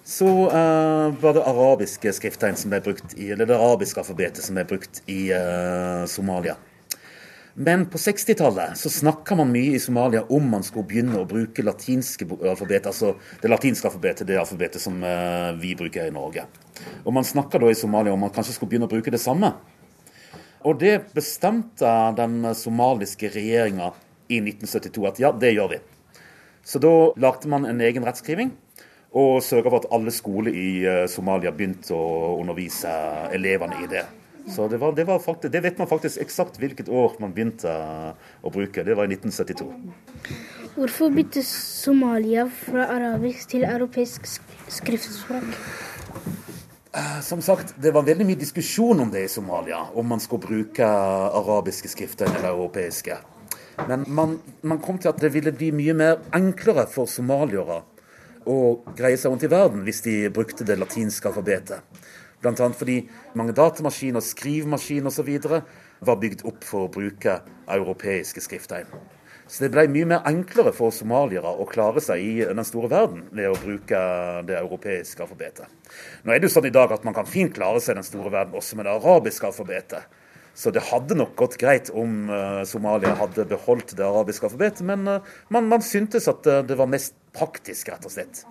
så 0.05 0.27
uh, 0.29 1.21
var 1.21 1.33
det 1.33 1.41
arabiske 1.49 2.11
skrifttegn 2.13 2.57
som 2.59 2.69
ble 2.69 2.77
brukt 2.85 3.15
i, 3.17 3.31
eller 3.33 3.47
det 3.49 3.55
arabiske 3.57 4.03
alfabetet 4.03 4.45
som 4.45 4.53
ble 4.53 4.61
brukt 4.69 4.99
i 5.09 5.31
uh, 5.33 6.05
Somalia. 6.05 6.53
Men 7.57 7.85
på 7.85 7.97
60-tallet 7.97 8.75
så 8.77 8.89
snakka 8.91 9.35
man 9.39 9.47
mye 9.47 9.77
i 9.77 9.79
Somalia 9.79 10.25
om 10.27 10.49
man 10.51 10.63
skulle 10.63 10.89
begynne 10.89 11.21
å 11.21 11.27
bruke 11.29 11.63
latinske 11.63 12.27
alfabet, 12.35 12.89
altså 12.89 13.13
det 13.39 13.47
latinske 13.47 13.87
alfabetet, 13.87 14.27
det 14.27 14.35
alfabetet 14.41 14.83
som 14.83 14.97
eh, 14.99 15.53
vi 15.61 15.71
bruker 15.79 16.09
i 16.09 16.11
Norge. 16.11 16.43
Og 17.05 17.15
man 17.15 17.23
snakka 17.23 17.61
da 17.63 17.69
i 17.71 17.77
Somalia 17.79 18.11
om 18.11 18.19
man 18.25 18.33
kanskje 18.35 18.57
skulle 18.57 18.73
begynne 18.73 18.89
å 18.89 18.91
bruke 18.91 19.13
det 19.13 19.23
samme. 19.23 19.53
Og 20.67 20.81
det 20.83 20.97
bestemte 21.15 21.93
den 22.17 22.43
somaliske 22.59 23.31
regjeringa 23.31 23.93
i 24.27 24.41
1972 24.41 25.07
at 25.07 25.23
ja, 25.23 25.31
det 25.31 25.53
gjør 25.55 25.71
vi. 25.77 25.81
Så 26.67 26.83
da 26.83 26.91
lagde 27.23 27.47
man 27.55 27.69
en 27.71 27.79
egen 27.87 28.03
rettskriving 28.03 28.51
og 29.15 29.39
sørga 29.47 29.71
for 29.71 29.79
at 29.79 29.91
alle 29.95 30.11
skoler 30.11 30.59
i 30.59 30.69
eh, 30.83 31.01
Somalia 31.07 31.55
begynte 31.55 31.95
å 31.95 32.35
undervise 32.41 32.91
elevene 33.31 33.79
i 33.85 33.91
det. 33.95 34.03
Så 34.47 34.67
det, 34.67 34.77
var, 34.77 34.93
det, 34.93 35.03
var 35.03 35.19
faktisk, 35.19 35.51
det 35.51 35.61
vet 35.65 35.77
man 35.81 35.87
faktisk 35.89 36.21
eksakt 36.21 36.59
hvilket 36.61 36.89
år 36.89 37.15
man 37.19 37.33
begynte 37.33 37.71
å 38.45 38.51
bruke. 38.53 38.83
Det 38.85 38.93
var 38.97 39.09
i 39.09 39.15
1972. 39.17 39.69
Hvorfor 40.75 41.13
bytte 41.15 41.41
Somalia 41.47 42.45
fra 42.51 42.85
arabisk 42.93 43.55
til 43.55 43.65
europeisk 43.65 44.27
skriftspråk? 44.69 45.49
Som 47.25 47.41
sagt, 47.43 47.73
det 47.81 47.91
var 47.91 48.05
veldig 48.07 48.27
mye 48.27 48.39
diskusjon 48.39 49.01
om 49.03 49.09
det 49.11 49.25
i 49.25 49.31
Somalia, 49.31 49.81
om 49.97 50.07
man 50.07 50.21
skulle 50.23 50.45
bruke 50.45 50.85
arabiske 50.85 51.91
skrifter 51.91 52.29
eller 52.29 52.53
europeiske. 52.53 53.17
Men 53.89 54.05
man, 54.07 54.37
man 54.61 54.79
kom 54.79 55.01
til 55.01 55.11
at 55.11 55.19
det 55.19 55.33
ville 55.33 55.51
bli 55.51 55.73
mye 55.75 55.95
mer 55.97 56.21
enklere 56.35 56.85
for 56.87 57.09
somaliere 57.11 57.81
å 58.47 58.57
greie 58.95 59.17
seg 59.19 59.33
rundt 59.33 59.43
i 59.43 59.51
verden 59.51 59.83
hvis 59.83 60.03
de 60.05 60.15
brukte 60.31 60.67
det 60.67 60.77
latinske 60.79 61.27
alfabetet. 61.27 61.81
Annet 62.45 62.79
fordi 62.79 63.01
mange 63.37 63.55
datamaskiner, 63.57 64.23
skrivemaskiner 64.23 65.11
osv. 65.11 65.61
var 66.05 66.21
bygd 66.21 66.45
opp 66.45 66.63
for 66.63 66.85
å 66.85 66.91
bruke 66.91 67.39
europeiske 67.65 68.43
skrifttegn. 68.43 68.89
Så 69.45 69.61
det 69.61 69.71
ble 69.75 69.85
mye 69.93 70.07
mer 70.09 70.25
enklere 70.25 70.71
for 70.73 70.93
somaliere 70.93 71.51
å 71.61 71.67
klare 71.69 72.01
seg 72.01 72.21
i 72.21 72.31
den 72.47 72.65
store 72.65 72.89
verden 72.89 73.27
ved 73.29 73.51
å 73.51 73.57
bruke 73.61 73.99
det 74.47 74.57
europeiske 74.57 75.21
alfabetet. 75.21 75.69
Nå 76.23 76.33
er 76.33 76.41
det 76.41 76.49
jo 76.49 76.55
sånn 76.55 76.69
i 76.71 76.73
dag 76.73 76.93
at 76.95 77.05
man 77.05 77.13
kan 77.13 77.29
fint 77.29 77.53
klare 77.53 77.81
seg 77.81 77.93
i 77.93 77.99
den 77.99 78.07
store 78.07 78.33
verden 78.33 78.57
også 78.57 78.79
med 78.79 78.89
det 78.89 78.95
arabiske 78.95 79.51
alfabetet. 79.51 80.07
Så 80.55 80.71
det 80.71 80.85
hadde 80.87 81.17
nok 81.19 81.35
gått 81.37 81.59
greit 81.59 81.91
om 81.91 82.29
eh, 82.31 82.61
Somalia 82.65 83.11
hadde 83.19 83.43
beholdt 83.49 83.91
det 83.99 84.05
arabiske 84.07 84.47
alfabetet, 84.47 84.85
men 84.87 85.03
eh, 85.11 85.33
man, 85.51 85.67
man 85.67 85.83
syntes 85.83 86.29
at 86.31 86.47
eh, 86.47 86.63
det 86.65 86.77
var 86.79 86.87
mest 86.89 87.17
praktisk, 87.35 87.91
rett 87.91 88.07
og 88.07 88.13
slett, 88.13 88.45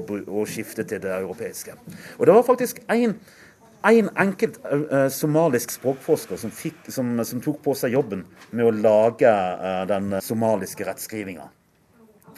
bru- 0.00 0.24
å 0.26 0.46
skifte 0.48 0.86
til 0.88 1.02
det 1.04 1.12
europeiske. 1.12 1.76
Og 2.18 2.26
det 2.26 2.34
var 2.34 2.46
faktisk 2.48 2.80
én 2.88 3.16
en 3.82 4.10
enkelt 4.14 4.60
uh, 4.62 5.08
somalisk 5.10 5.72
språkforsker 5.74 6.38
som, 6.38 6.52
fikk, 6.54 6.86
som, 6.88 7.16
som 7.26 7.40
tok 7.42 7.58
på 7.64 7.74
seg 7.74 7.96
jobben 7.96 8.22
med 8.52 8.68
å 8.68 8.76
lage 8.76 9.26
uh, 9.26 9.82
den 9.90 10.20
somaliske 10.22 10.86
rettskrivinga 10.86 11.48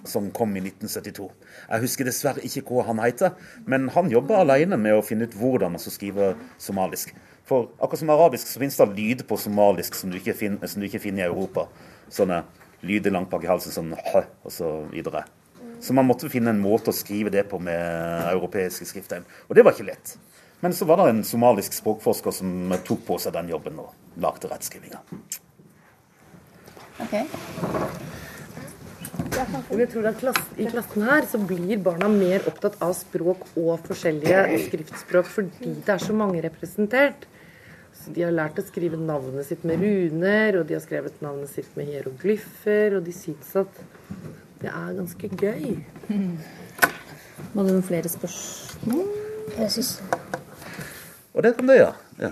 som 0.08 0.30
kom 0.36 0.56
i 0.56 0.60
1972. 0.60 1.28
Jeg 1.68 1.84
husker 1.84 2.08
dessverre 2.08 2.44
ikke 2.44 2.64
hva 2.68 2.86
han 2.88 3.00
heter, 3.00 3.36
men 3.68 3.88
han 3.94 4.10
jobber 4.12 4.42
alene 4.42 4.76
med 4.80 4.96
å 4.96 5.04
finne 5.04 5.28
ut 5.28 5.36
hvordan 5.38 5.74
man 5.74 5.82
skal 5.82 5.96
skrive 5.96 6.32
somalisk. 6.60 7.14
For 7.48 7.70
akkurat 7.76 8.00
som 8.00 8.12
arabisk 8.12 8.48
så 8.48 8.60
finnes 8.60 8.76
det 8.80 8.90
lyd 8.96 9.24
på 9.28 9.38
somalisk 9.40 9.96
som 9.98 10.12
du 10.12 10.18
ikke 10.20 10.36
finner, 10.36 10.68
som 10.68 10.80
du 10.80 10.88
ikke 10.88 11.02
finner 11.02 11.24
i 11.24 11.30
Europa. 11.30 11.66
Sånne 12.12 12.42
lyder 12.84 13.14
langt 13.14 13.32
bak 13.32 13.44
i 13.44 13.50
halsen, 13.50 13.72
sånn 13.72 13.96
h, 13.96 14.24
og 14.44 14.52
så 14.52 14.74
videre. 14.92 15.24
Så 15.84 15.92
man 15.92 16.06
måtte 16.08 16.30
finne 16.32 16.54
en 16.54 16.62
måte 16.64 16.88
å 16.88 16.96
skrive 16.96 17.32
det 17.32 17.42
på 17.50 17.58
med 17.60 18.30
europeiske 18.30 18.86
skrifttegn. 18.88 19.26
Og 19.50 19.56
det 19.56 19.64
var 19.66 19.76
ikke 19.76 19.90
lett. 19.90 20.14
Men 20.64 20.72
så 20.72 20.86
var 20.88 21.02
det 21.02 21.10
en 21.12 21.24
somalisk 21.28 21.74
språkforsker 21.76 22.32
som 22.32 22.72
tok 22.88 23.02
på 23.04 23.18
seg 23.20 23.34
den 23.36 23.50
jobben 23.52 23.82
og 23.82 24.20
lagde 24.24 24.48
rettskrivinga. 24.48 25.02
Ok. 27.04 27.12
Men 29.34 29.82
jeg 29.82 29.90
tror 29.92 30.08
at 30.08 30.20
klass, 30.22 30.40
I 30.56 30.70
klassen 30.70 31.04
her 31.04 31.26
så 31.28 31.40
blir 31.42 31.82
barna 31.84 32.08
mer 32.08 32.46
opptatt 32.48 32.78
av 32.84 32.94
språk 32.96 33.44
og 33.60 33.84
forskjellige 33.84 34.62
skriftspråk 34.68 35.28
fordi 35.30 35.74
det 35.84 35.94
er 35.96 36.02
så 36.02 36.16
mange 36.16 36.40
representert. 36.44 37.26
Så 37.98 38.14
De 38.14 38.24
har 38.24 38.32
lært 38.34 38.58
å 38.60 38.64
skrive 38.64 38.96
navnet 39.00 39.46
sitt 39.48 39.66
med 39.68 39.84
runer, 39.84 40.58
og 40.58 40.66
de 40.68 40.78
har 40.78 40.82
skrevet 40.84 41.20
navnet 41.24 41.52
sitt 41.52 41.76
med 41.76 41.92
hieroglyffer, 41.92 42.96
og 42.98 43.04
de 43.06 43.14
syns 43.16 43.52
at 43.60 43.84
det 44.62 44.70
er 44.70 44.94
ganske 44.96 45.28
gøy. 45.40 45.76
Var 47.54 47.66
du 47.66 47.70
noen 47.70 47.84
flere 47.86 48.08
spørsmål? 48.08 49.06
Det 49.54 49.70
siste. 49.74 50.06
Og 51.34 51.42
det 51.42 51.56
kan 51.56 51.68
det 51.68 51.78
gjøre. 51.80 51.94
Ja. 52.22 52.30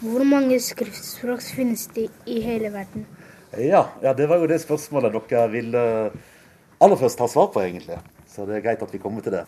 Hvor 0.00 0.24
mange 0.24 0.58
skriftspråk 0.60 1.42
finnes 1.44 1.86
det 1.94 2.08
i 2.26 2.40
hele 2.40 2.72
verden? 2.72 3.06
Ja, 3.58 3.84
ja, 4.02 4.12
det 4.14 4.28
var 4.30 4.38
jo 4.40 4.48
det 4.50 4.60
spørsmålet 4.62 5.16
dere 5.30 5.48
ville 5.50 5.82
aller 6.80 6.96
først 6.96 7.20
ha 7.20 7.28
svar 7.28 7.50
på, 7.52 7.62
egentlig. 7.62 7.98
Så 8.30 8.46
det 8.46 8.56
er 8.56 8.64
greit 8.64 8.82
at 8.82 8.92
vi 8.94 9.02
kommer 9.02 9.20
til 9.24 9.34
det. 9.34 9.44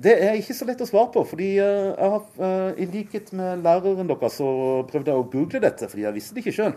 Det 0.00 0.14
er 0.24 0.38
ikke 0.38 0.54
så 0.56 0.64
lett 0.64 0.80
å 0.80 0.88
svare 0.88 1.10
på, 1.12 1.24
fordi 1.28 1.50
eh, 1.60 1.90
jeg 1.90 2.12
har, 2.14 2.22
eh, 2.46 2.78
i 2.80 2.86
likhet 2.88 3.32
med 3.36 3.64
læreren 3.66 4.08
deres, 4.08 4.38
så 4.38 4.48
prøvde 4.88 5.12
jeg 5.12 5.20
å 5.20 5.26
google 5.32 5.60
dette, 5.66 5.88
fordi 5.90 6.06
jeg 6.06 6.16
visste 6.16 6.36
det 6.36 6.44
ikke 6.44 6.56
sjøl. 6.56 6.76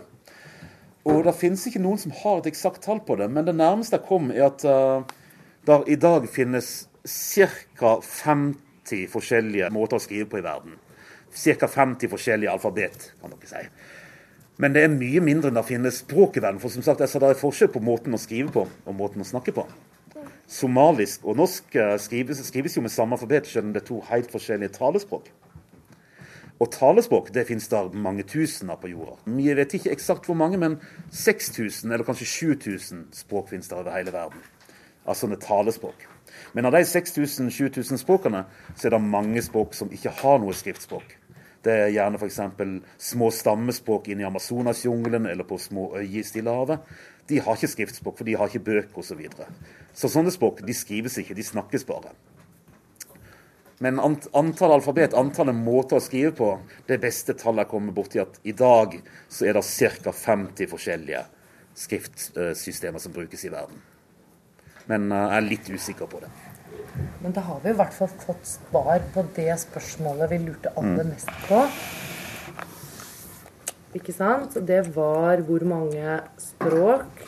Og 1.04 1.20
det 1.26 1.34
finnes 1.36 1.66
ikke 1.68 1.82
noen 1.84 2.00
som 2.00 2.14
har 2.22 2.40
et 2.40 2.48
eksakt 2.48 2.84
tall 2.86 3.02
på 3.04 3.18
det, 3.20 3.28
men 3.32 3.44
det 3.44 3.56
nærmeste 3.58 3.98
jeg 3.98 4.08
kom, 4.08 4.30
er 4.32 4.46
at 4.48 4.64
uh, 4.64 5.04
der 5.68 5.84
i 5.90 5.98
dag 6.00 6.24
finnes 6.32 6.86
ca. 7.04 7.98
50 8.00 9.10
forskjellige 9.12 9.68
måter 9.74 10.00
å 10.00 10.04
skrive 10.04 10.30
på 10.32 10.40
i 10.40 10.44
verden. 10.44 10.78
Ca. 11.34 11.68
50 11.68 12.08
forskjellige 12.12 12.52
alfabet, 12.52 13.10
kan 13.20 13.34
dere 13.34 13.50
si. 13.50 13.66
Men 14.62 14.74
det 14.74 14.84
er 14.86 14.92
mye 14.92 15.20
mindre 15.24 15.50
enn 15.50 15.58
det 15.58 15.66
finnes 15.66 16.00
språk 16.04 16.38
i 16.38 16.44
verden. 16.44 16.60
For 16.62 16.72
som 16.72 16.84
sagt, 16.86 17.02
jeg 17.02 17.10
sa 17.10 17.20
det 17.20 17.32
er 17.34 17.40
forskjell 17.40 17.72
på 17.74 17.82
måten 17.84 18.14
å 18.14 18.20
skrive 18.22 18.54
på 18.54 18.64
og 18.64 18.96
måten 18.96 19.24
å 19.24 19.28
snakke 19.28 19.52
på. 19.56 19.66
Somalisk 20.48 21.24
og 21.26 21.40
norsk 21.40 21.74
eh, 21.80 21.96
skrives, 22.00 22.42
skrives 22.46 22.76
jo 22.76 22.84
med 22.84 22.92
samme 22.94 23.16
alfabet, 23.16 23.48
selv 23.50 23.68
om 23.68 23.72
det 23.74 23.82
er 23.82 23.88
to 23.88 23.98
helt 24.08 24.30
forskjellige 24.32 24.76
talespråk. 24.76 25.32
Og 26.62 26.70
talespråk 26.70 27.32
det 27.34 27.46
finnes 27.48 27.66
der 27.68 27.90
mange 27.98 28.22
tusen 28.30 28.70
av 28.70 28.78
på 28.82 28.92
jorda. 28.92 29.16
Jeg 29.42 29.56
vet 29.58 29.74
ikke 29.74 29.94
eksakt 29.94 30.28
hvor 30.28 30.38
mange, 30.38 30.58
men 30.60 30.78
6000 31.10 31.90
eller 31.90 32.06
kanskje 32.06 32.30
7000 32.30 33.08
språk 33.16 33.50
finnes 33.50 33.68
der 33.70 33.82
over 33.82 33.96
hele 33.96 34.14
verden. 34.14 34.44
Av 35.04 35.18
sånne 35.18 35.40
talespråk. 35.42 36.06
Men 36.54 36.68
av 36.68 36.76
de 36.76 36.84
6000-7000 36.86 37.98
språkene, 38.00 38.44
så 38.76 38.86
er 38.86 38.94
det 38.94 39.02
mange 39.02 39.42
språk 39.42 39.74
som 39.74 39.90
ikke 39.92 40.14
har 40.22 40.40
noe 40.42 40.54
skriftspråk. 40.56 41.16
Det 41.64 41.72
er 41.72 41.92
gjerne 41.94 42.20
f.eks. 42.20 42.40
små 43.00 43.30
stammespråk 43.32 44.10
inne 44.12 44.24
i 44.24 44.28
Amazonasjungelen 44.28 45.26
eller 45.30 45.46
på 45.48 45.58
små 45.58 45.94
øyer 45.96 46.20
i 46.20 46.24
Stillehavet. 46.26 46.84
De 47.28 47.40
har 47.40 47.56
ikke 47.56 47.72
skriftspråk, 47.72 48.18
for 48.18 48.28
de 48.28 48.36
har 48.36 48.50
ikke 48.50 48.66
bøker 48.66 49.00
osv. 49.00 49.14
Så, 49.14 49.16
videre. 49.18 49.48
så 49.96 50.10
sånne 50.12 50.32
språk 50.34 50.60
de 50.66 50.76
skrives 50.76 51.16
ikke, 51.18 51.36
de 51.36 51.46
snakkes 51.46 51.86
bare. 51.88 52.12
Men 53.84 54.00
antall 54.00 54.78
alfabet, 54.78 55.12
antallet 55.12 55.56
måter 55.56 55.98
å 55.98 56.02
skrive 56.02 56.30
på, 56.38 56.46
det 56.88 56.96
beste 57.02 57.34
tallet 57.36 57.66
jeg 57.66 57.72
kommer 57.74 57.92
borti 57.92 58.22
at 58.22 58.38
i 58.48 58.54
dag 58.56 58.94
så 59.28 59.44
er 59.50 59.58
det 59.58 59.64
ca. 60.00 60.14
50 60.16 60.70
forskjellige 60.70 61.20
skriftsystemer 61.76 63.02
som 63.02 63.12
brukes 63.12 63.44
i 63.44 63.52
verden. 63.52 63.82
Men 64.88 65.10
eh, 65.12 65.26
jeg 65.26 65.36
er 65.36 65.48
litt 65.50 65.68
usikker 65.68 66.08
på 66.08 66.22
det. 66.24 66.32
Men 67.20 67.36
da 67.36 67.44
har 67.44 67.60
vi 67.60 67.74
i 67.74 67.76
hvert 67.76 67.92
fall 67.96 68.10
fått 68.24 68.48
svar 68.54 69.04
på 69.12 69.26
det 69.36 69.52
spørsmålet 69.66 70.32
vi 70.32 70.40
lurte 70.46 70.72
aller 70.80 71.10
mest 71.10 71.30
på. 71.44 71.60
Ikke 74.00 74.16
sant? 74.16 74.56
Det 74.64 74.80
var 74.96 75.44
hvor 75.44 75.68
mange 75.68 76.18
språk 76.40 77.24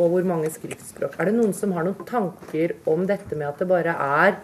og 0.00 0.12
hvor 0.14 0.24
mange 0.24 0.48
skriftspråk. 0.52 1.20
Er 1.20 1.28
det 1.28 1.36
noen 1.36 1.52
som 1.56 1.76
har 1.76 1.84
noen 1.84 2.08
tanker 2.08 2.78
om 2.88 3.04
dette 3.08 3.36
med 3.36 3.50
at 3.50 3.60
det 3.60 3.68
bare 3.68 3.96
er 4.24 4.38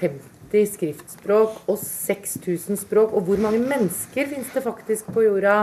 50 0.00 0.72
skriftspråk 0.74 1.60
og 1.68 1.78
6000 1.78 2.80
språk? 2.80 3.12
Og 3.12 3.28
hvor 3.28 3.42
mange 3.42 3.60
mennesker 3.62 4.30
finnes 4.32 4.50
det 4.54 4.64
faktisk 4.64 5.12
på 5.14 5.26
jorda? 5.28 5.58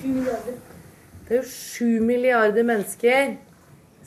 Det 0.00 1.36
er 1.36 1.42
jo 1.42 1.46
7 1.46 2.00
milliarder 2.04 2.66
mennesker. 2.66 3.36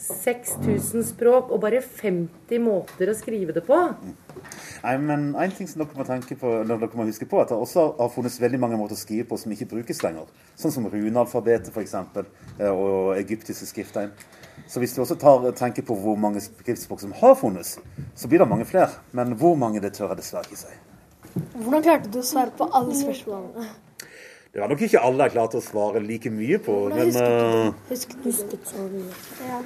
6000 0.03 1.03
språk 1.05 1.51
og 1.53 1.61
bare 1.61 1.79
50 1.81 2.59
måter 2.59 3.11
å 3.11 3.15
skrive 3.15 3.53
det 3.55 3.63
på. 3.67 3.77
Nei, 4.83 4.95
men 4.99 5.29
En 5.39 5.53
ting 5.53 5.69
som 5.69 5.83
dere 5.83 5.95
må 5.95 6.05
tenke 6.07 6.35
på, 6.35 6.49
eller 6.63 6.81
dere 6.81 6.97
må 6.99 7.05
huske 7.07 7.27
på, 7.29 7.39
at 7.39 7.53
det 7.53 7.57
også 7.57 7.85
har 7.99 8.11
funnes 8.11 8.39
veldig 8.41 8.59
mange 8.59 8.79
måter 8.79 8.97
å 8.97 8.99
skrive 8.99 9.27
på 9.29 9.37
som 9.39 9.53
ikke 9.53 9.69
brukes 9.71 10.03
lenger. 10.03 10.27
Sånn 10.59 10.73
som 10.75 10.89
runealfabetet 10.89 11.71
f.eks. 11.71 11.95
og 12.73 13.13
egyptiske 13.15 13.69
skrifttegn. 13.69 14.11
Så 14.67 14.81
hvis 14.81 14.95
du 14.95 15.01
også 15.03 15.17
tar, 15.19 15.45
tenker 15.57 15.85
på 15.85 15.95
hvor 15.99 16.17
mange 16.19 16.41
skriftspråk 16.41 17.01
som 17.03 17.13
har 17.19 17.35
funnes, 17.37 17.75
så 18.15 18.29
blir 18.29 18.43
det 18.43 18.49
mange 18.49 18.65
flere. 18.65 18.89
Men 19.11 19.35
hvor 19.39 19.55
mange, 19.59 19.81
det 19.83 19.93
tør 19.97 20.13
jeg 20.13 20.21
dessverre 20.21 20.49
ikke 20.49 20.61
si. 20.63 20.79
Hvordan 21.33 21.83
klarte 21.85 22.11
du 22.13 22.19
å 22.21 22.25
svare 22.25 22.53
på 22.57 22.67
alle 22.73 22.95
spørsmålene? 22.97 23.67
Det 24.53 24.61
var 24.61 24.69
nok 24.69 24.83
ikke 24.85 25.01
alle 25.01 25.25
jeg 25.25 25.33
klarte 25.33 25.57
å 25.57 25.65
svare 25.65 26.01
like 26.03 26.29
mye 26.29 26.59
på, 26.61 26.75
men 26.93 27.09
uh, 27.17 27.71
Husket 27.89 28.67
så 28.69 28.83
mye. 28.85 29.15
Ja. 29.47 29.61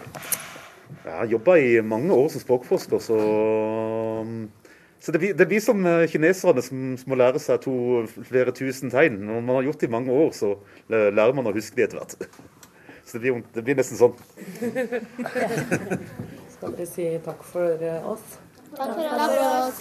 jeg 1.03 1.15
har 1.17 1.33
jobba 1.33 1.57
i 1.59 1.73
mange 1.83 2.15
år 2.15 2.29
som 2.31 2.43
språkforsker, 2.45 3.03
så 3.03 3.17
um, 4.23 4.45
så 4.99 5.11
det 5.11 5.19
blir, 5.21 5.33
det 5.37 5.45
blir 5.45 5.61
som 5.61 5.85
eh, 5.85 6.07
kineserne 6.09 6.61
som, 6.65 6.85
som 6.97 7.11
må 7.11 7.17
lære 7.19 7.39
seg 7.39 7.59
to, 7.61 7.73
flere 8.27 8.51
tusen 8.55 8.89
tegn. 8.91 9.19
Når 9.27 9.43
man 9.45 9.59
har 9.59 9.67
gjort 9.67 9.83
det 9.83 9.89
i 9.91 9.93
mange 9.93 10.15
år, 10.23 10.31
så 10.33 10.55
lærer 10.89 11.35
man 11.37 11.47
å 11.47 11.53
huske 11.55 11.77
det 11.77 11.85
etter 11.85 12.01
hvert. 12.01 12.25
Så 13.07 13.17
det 13.17 13.23
blir, 13.23 13.43
det 13.55 13.61
blir 13.63 13.77
nesten 13.79 13.95
sånn. 13.95 14.15
Skal 16.57 16.73
vi 16.75 16.87
si 16.89 17.05
takk 17.23 17.43
for 17.47 17.83
eh, 17.87 18.03
oss? 18.03 18.39
Takk 18.75 18.97
for 18.97 19.35
oss. 19.45 19.77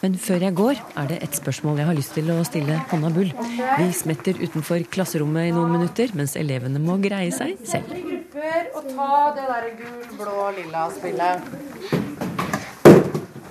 Men 0.00 0.14
før 0.16 0.44
jeg 0.46 0.54
går, 0.56 0.78
er 1.02 1.08
det 1.10 1.18
et 1.26 1.34
spørsmål 1.36 1.80
jeg 1.82 1.88
har 1.90 1.96
lyst 1.98 2.14
til 2.16 2.30
å 2.32 2.36
stille 2.46 2.76
Hanna 2.92 3.10
Bull. 3.12 3.32
Vi 3.34 3.88
smetter 3.98 4.38
utenfor 4.38 4.84
klasserommet 4.94 5.50
i 5.50 5.54
noen 5.56 5.74
minutter, 5.74 6.14
mens 6.16 6.36
elevene 6.38 6.80
må 6.80 6.96
greie 7.02 7.32
seg 7.34 7.58
selv. 7.68 7.90
I 7.98 8.04
grupper 8.06 8.70
og 8.78 8.86
ta 8.94 9.10
det 9.36 9.48
der 9.50 9.66
gul, 9.80 10.06
blå, 10.20 10.36
lilla 10.60 10.86
spillet. 10.94 11.50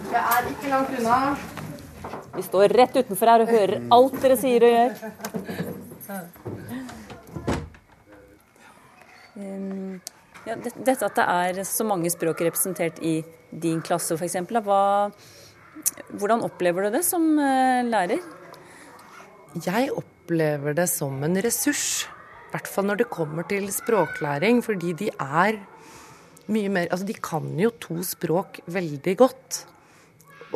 Jeg 0.10 0.24
er 0.24 0.50
ikke 0.54 0.72
langt 0.72 0.96
unna. 1.02 1.20
Vi 2.38 2.48
står 2.48 2.78
rett 2.80 2.96
utenfor 2.96 3.34
her 3.34 3.44
og 3.44 3.54
hører 3.58 3.84
alt 4.00 4.18
dere 4.24 4.40
sier 4.40 4.66
og 4.70 4.74
gjør. 4.78 4.92
Ja, 10.48 10.56
dette 10.56 10.96
at 11.06 11.18
det 11.20 11.26
er 11.26 11.64
så 11.68 11.86
mange 11.88 12.10
språk 12.12 12.42
representert 12.48 13.00
i 13.06 13.20
din 13.52 13.82
klasse 13.86 14.16
f.eks., 14.16 14.40
hvordan 16.20 16.44
opplever 16.44 16.88
du 16.88 16.98
det 16.98 17.04
som 17.08 17.24
eh, 17.40 17.86
lærer? 17.88 18.22
Jeg 19.64 19.90
opplever 19.96 20.76
det 20.78 20.88
som 20.92 21.16
en 21.26 21.40
ressurs. 21.42 22.06
I 22.50 22.54
hvert 22.54 22.70
fall 22.70 22.90
når 22.90 23.02
det 23.02 23.12
kommer 23.14 23.48
til 23.50 23.68
språklæring, 23.74 24.62
fordi 24.66 24.94
de 24.98 25.10
er 25.14 25.60
mye 26.50 26.70
mer 26.74 26.88
Altså, 26.90 27.06
de 27.06 27.14
kan 27.14 27.52
jo 27.62 27.72
to 27.82 28.00
språk 28.06 28.62
veldig 28.68 29.16
godt. 29.18 29.64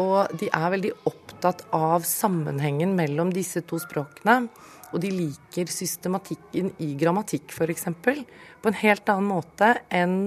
Og 0.01 0.33
de 0.41 0.49
er 0.49 0.71
veldig 0.73 0.93
opptatt 1.09 1.65
av 1.75 2.05
sammenhengen 2.07 2.95
mellom 2.97 3.33
disse 3.33 3.61
to 3.69 3.77
språkene. 3.81 4.47
Og 4.93 5.01
de 5.01 5.09
liker 5.09 5.71
systematikken 5.73 6.71
i 6.83 6.93
grammatikk, 6.99 7.49
f.eks. 7.53 7.87
På 8.03 8.69
en 8.69 8.79
helt 8.83 9.09
annen 9.09 9.31
måte 9.31 9.73
enn 9.89 10.17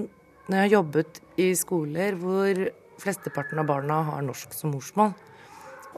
når 0.46 0.56
jeg 0.58 0.62
har 0.64 0.74
jobbet 0.76 1.20
i 1.42 1.46
skoler 1.58 2.18
hvor 2.18 2.66
flesteparten 3.02 3.60
av 3.60 3.68
barna 3.68 4.00
har 4.10 4.26
norsk 4.26 4.54
som 4.54 4.74
morsmål. 4.74 5.14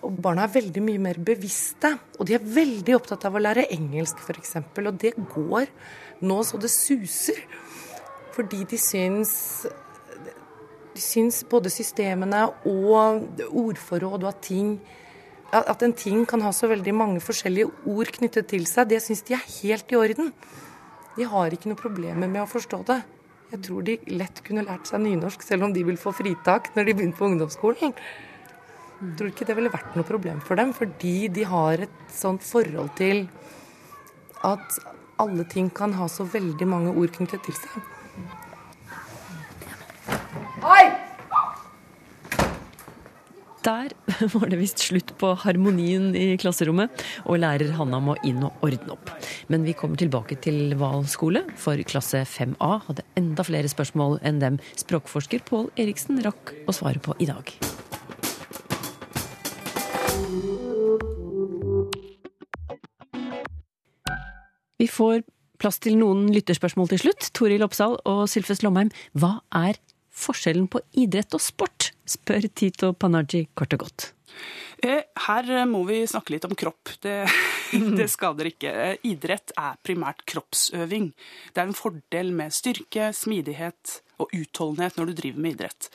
Og 0.06 0.14
barna 0.22 0.44
er 0.46 0.54
veldig 0.54 0.82
mye 0.84 1.02
mer 1.02 1.18
bevisste, 1.26 1.90
og 2.18 2.28
de 2.28 2.36
er 2.36 2.44
veldig 2.54 2.94
opptatt 2.96 3.26
av 3.26 3.34
å 3.34 3.42
lære 3.42 3.66
engelsk 3.74 4.20
f.eks. 4.22 4.56
Og 4.60 4.94
det 5.00 5.14
går 5.34 5.66
nå 6.28 6.38
så 6.46 6.60
det 6.60 6.70
suser. 6.72 7.42
Fordi 8.36 8.62
de 8.70 8.78
syns 8.78 9.66
De 10.94 11.02
syns 11.02 11.44
både 11.46 11.70
systemene 11.70 12.40
og 12.66 13.42
ordforråd 13.54 14.24
og 14.24 14.30
at 14.32 14.40
ting 14.42 14.72
at 15.52 15.82
en 15.82 15.94
ting 15.96 16.24
kan 16.28 16.42
ha 16.44 16.50
så 16.52 16.68
veldig 16.68 16.92
mange 16.92 17.20
forskjellige 17.24 17.70
ord 17.88 18.10
knyttet 18.18 18.50
til 18.50 18.66
seg, 18.68 18.90
det 18.90 19.00
syns 19.04 19.24
de 19.24 19.36
er 19.36 19.46
helt 19.60 19.92
i 19.92 19.96
orden. 19.96 20.32
De 21.16 21.26
har 21.26 21.54
ikke 21.54 21.70
noe 21.70 21.80
problemer 21.80 22.28
med 22.28 22.42
å 22.42 22.50
forstå 22.50 22.82
det. 22.90 22.98
Jeg 23.48 23.62
tror 23.64 23.84
de 23.86 23.96
lett 24.12 24.42
kunne 24.44 24.66
lært 24.66 24.90
seg 24.90 25.00
nynorsk, 25.00 25.42
selv 25.42 25.64
om 25.64 25.72
de 25.72 25.84
vil 25.88 25.96
få 26.00 26.12
fritak 26.12 26.68
når 26.76 26.90
de 26.90 26.96
begynner 26.98 27.16
på 27.16 27.30
ungdomsskolen. 27.30 27.94
Jeg 28.98 29.14
tror 29.16 29.32
ikke 29.32 29.46
det 29.48 29.56
ville 29.56 29.72
vært 29.72 29.96
noe 29.96 30.04
problem 30.04 30.42
for 30.44 30.60
dem, 30.60 30.74
fordi 30.76 31.30
de 31.32 31.48
har 31.48 31.86
et 31.86 32.00
sånt 32.12 32.44
forhold 32.44 32.92
til 33.00 33.24
at 34.44 34.80
alle 35.18 35.48
ting 35.48 35.72
kan 35.74 35.96
ha 35.96 36.06
så 36.12 36.28
veldig 36.28 36.68
mange 36.68 36.92
ord 36.92 37.14
knyttet 37.16 37.46
til 37.46 37.56
seg. 37.56 37.80
Der 43.68 43.92
var 44.32 44.48
det 44.48 44.56
visst 44.62 44.80
slutt 44.80 45.10
på 45.20 45.34
harmonien 45.42 46.14
i 46.16 46.38
klasserommet, 46.40 47.02
og 47.28 47.40
lærer 47.42 47.74
Hanna 47.76 47.98
må 48.00 48.14
inn 48.24 48.40
og 48.46 48.62
ordne 48.64 48.94
opp. 48.94 49.10
Men 49.52 49.66
vi 49.66 49.74
kommer 49.76 50.00
tilbake 50.00 50.38
til 50.40 50.72
Hval 50.78 51.04
skole, 51.10 51.42
for 51.60 51.76
klasse 51.90 52.22
5A 52.24 52.70
hadde 52.86 53.04
enda 53.20 53.44
flere 53.44 53.68
spørsmål 53.68 54.22
enn 54.24 54.40
dem 54.40 54.56
språkforsker 54.80 55.44
Pål 55.50 55.68
Eriksen 55.76 56.22
rakk 56.24 56.54
å 56.64 56.76
svare 56.78 57.02
på 57.02 57.12
i 57.20 57.28
dag. 57.28 57.52
Vi 64.78 64.88
får 64.88 65.26
plass 65.60 65.82
til 65.82 65.98
noen 66.00 66.30
lytterspørsmål 66.32 66.94
til 66.94 67.04
slutt. 67.04 67.32
Toril 67.36 67.66
Oppsal 67.66 67.98
og 68.08 68.24
Sylfest 68.32 68.64
Lomheim, 68.64 68.94
hva 69.12 69.40
er 69.52 69.76
forskjellen 70.18 70.68
på 70.72 70.82
idrett 70.98 71.34
og 71.36 71.44
sport? 71.44 71.92
spør 72.08 72.48
Tito 72.56 72.94
Panaji 72.96 73.46
kort 73.58 73.74
og 73.76 73.84
godt. 73.84 74.12
Eh, 74.82 75.02
Her 75.26 75.50
eh, 75.50 75.66
må 75.66 75.82
vi 75.88 76.02
snakke 76.06 76.34
litt 76.34 76.46
om 76.46 76.54
kropp. 76.58 76.92
Det, 77.02 77.16
det 77.98 78.08
skader 78.12 78.50
ikke. 78.50 78.70
Eh, 78.70 79.08
Idrett 79.10 79.52
er 79.58 79.78
primært 79.84 80.22
kroppsøving. 80.28 81.10
Det 81.52 81.62
er 81.62 81.70
en 81.70 81.78
fordel 81.78 82.30
med 82.36 82.54
styrke, 82.54 83.10
smidighet 83.16 83.98
og 84.18 84.32
utholdenhet 84.34 84.98
når 84.98 85.10
du 85.10 85.16
driver 85.20 85.42
med 85.44 85.52
idrett. 85.54 85.86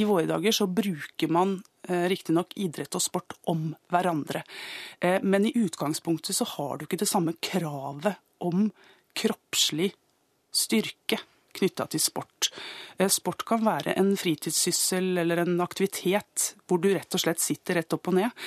I 0.00 0.04
våre 0.08 0.24
dager 0.24 0.54
så 0.56 0.64
bruker 0.72 1.28
man 1.28 1.58
riktignok 1.84 2.54
idrett 2.56 2.96
og 2.96 3.04
sport 3.04 3.34
om 3.52 3.74
hverandre. 3.92 4.40
Men 5.20 5.44
i 5.44 5.52
utgangspunktet 5.52 6.32
så 6.32 6.46
har 6.54 6.78
du 6.78 6.86
ikke 6.86 7.02
det 7.02 7.10
samme 7.10 7.36
kravet 7.44 8.16
om 8.40 8.70
kroppslig 9.20 9.90
styrke 10.48 11.20
knytta 11.56 11.86
til 11.92 12.02
sport. 12.02 12.50
Eh, 12.98 13.08
Sport 13.12 13.44
kan 13.48 13.64
være 13.66 13.94
en 14.00 14.14
fritidssyssel 14.18 15.18
eller 15.22 15.42
en 15.42 15.60
aktivitet 15.64 16.52
hvor 16.66 16.80
du 16.82 16.90
rett 16.94 17.16
og 17.16 17.22
slett 17.22 17.42
sitter 17.42 17.80
rett 17.80 17.96
opp 17.96 18.10
og 18.10 18.18
ned. 18.18 18.44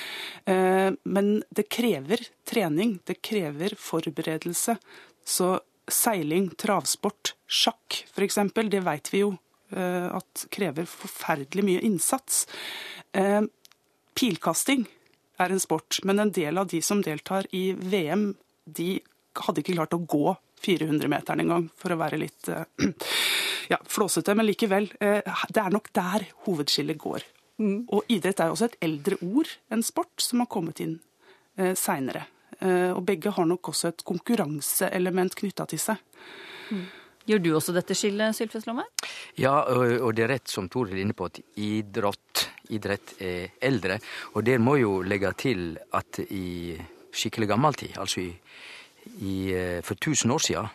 Eh, 0.50 0.90
Men 1.04 1.42
det 1.50 1.68
krever 1.70 2.24
trening, 2.48 2.98
det 3.06 3.20
krever 3.22 3.76
forberedelse. 3.78 4.76
Så 5.24 5.58
seiling, 5.90 6.50
travsport, 6.58 7.34
sjakk 7.46 8.04
f.eks., 8.10 8.38
det 8.70 8.82
veit 8.86 9.10
vi 9.12 9.24
jo 9.24 9.34
eh, 9.74 10.08
at 10.10 10.46
krever 10.50 10.86
forferdelig 10.86 11.66
mye 11.66 11.86
innsats. 11.86 12.46
Pilkasting 14.14 14.84
er 15.40 15.50
en 15.50 15.62
sport, 15.62 15.98
men 16.04 16.20
en 16.20 16.30
del 16.30 16.58
av 16.60 16.68
de 16.70 16.78
som 16.84 17.00
deltar 17.02 17.48
i 17.56 17.72
VM, 17.72 18.34
de 18.66 19.00
hadde 19.40 19.62
ikke 19.62 19.74
klart 19.74 19.96
å 19.96 20.04
gå 20.04 20.36
400-meteren 20.62 21.42
engang, 21.42 21.66
for 21.74 21.90
å 21.90 21.98
være 21.98 22.20
litt 22.20 22.50
ja, 23.70 23.78
flåsete. 23.86 24.34
Men 24.34 24.48
likevel, 24.48 24.90
eh, 25.00 25.22
det 25.48 25.62
er 25.62 25.70
nok 25.74 25.92
der 25.96 26.26
hovedskillet 26.46 26.98
går. 27.00 27.26
Og 27.60 28.08
idrett 28.08 28.40
er 28.40 28.48
jo 28.48 28.56
også 28.56 28.70
et 28.70 28.78
eldre 28.86 29.18
ord 29.20 29.50
enn 29.72 29.82
sport, 29.84 30.14
som 30.22 30.40
har 30.40 30.48
kommet 30.52 30.80
inn 30.80 30.96
eh, 31.60 31.74
seinere. 31.76 32.24
Eh, 32.60 32.90
og 32.94 33.04
begge 33.08 33.32
har 33.36 33.46
nok 33.48 33.72
også 33.72 33.92
et 33.92 34.04
konkurranseelement 34.06 35.36
knytta 35.36 35.68
til 35.68 35.82
seg. 35.82 36.00
Gjør 37.28 37.42
du 37.44 37.50
også 37.54 37.74
dette 37.76 37.94
skillet, 37.94 38.34
Sylfes 38.34 38.64
Lomme? 38.66 38.86
Ja, 39.38 39.60
og 39.68 40.06
og 40.06 40.14
det 40.16 40.24
er 40.24 40.32
rett 40.34 40.50
som 40.50 40.70
Toril 40.72 40.96
er 40.96 41.04
inne 41.04 41.16
på, 41.16 41.28
at 41.28 41.40
idrott, 41.60 42.46
idrett 42.72 43.14
er 43.20 43.52
eldre. 43.60 44.00
Og 44.34 44.46
der 44.46 44.62
må 44.62 44.78
jo 44.80 45.00
legge 45.04 45.30
til 45.38 45.76
at 45.96 46.22
i 46.30 46.78
skikkelig 47.12 47.50
gammel 47.50 47.76
tid, 47.76 47.98
altså 48.00 48.24
i, 48.24 48.30
i, 49.20 49.34
eh, 49.52 49.80
for 49.84 49.98
1000 49.98 50.32
år 50.32 50.44
siden, 50.46 50.70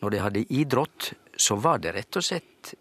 når 0.00 0.10
de 0.14 0.22
hadde 0.24 0.46
idrott, 0.48 1.12
så 1.40 1.56
var 1.60 1.80
det 1.82 1.94
rett 1.96 2.18
og 2.20 2.26
slett 2.26 2.74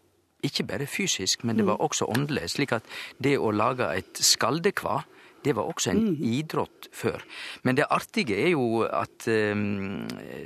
ikke 0.45 0.65
bare 0.69 0.88
fysisk, 0.88 1.43
men 1.43 1.60
det 1.60 1.65
var 1.67 1.82
også 1.84 2.08
åndelig. 2.12 2.54
Slik 2.54 2.74
at 2.78 2.86
det 3.19 3.36
å 3.39 3.52
lage 3.52 3.88
et 3.95 4.22
skaldekva, 4.24 5.02
det 5.43 5.56
var 5.56 5.72
også 5.72 5.93
en 5.93 6.15
idrott 6.15 6.89
før. 6.95 7.24
Men 7.63 7.80
det 7.80 7.88
artige 7.91 8.38
er 8.39 8.54
jo 8.54 8.84
at 8.84 9.28
eh, 9.32 9.56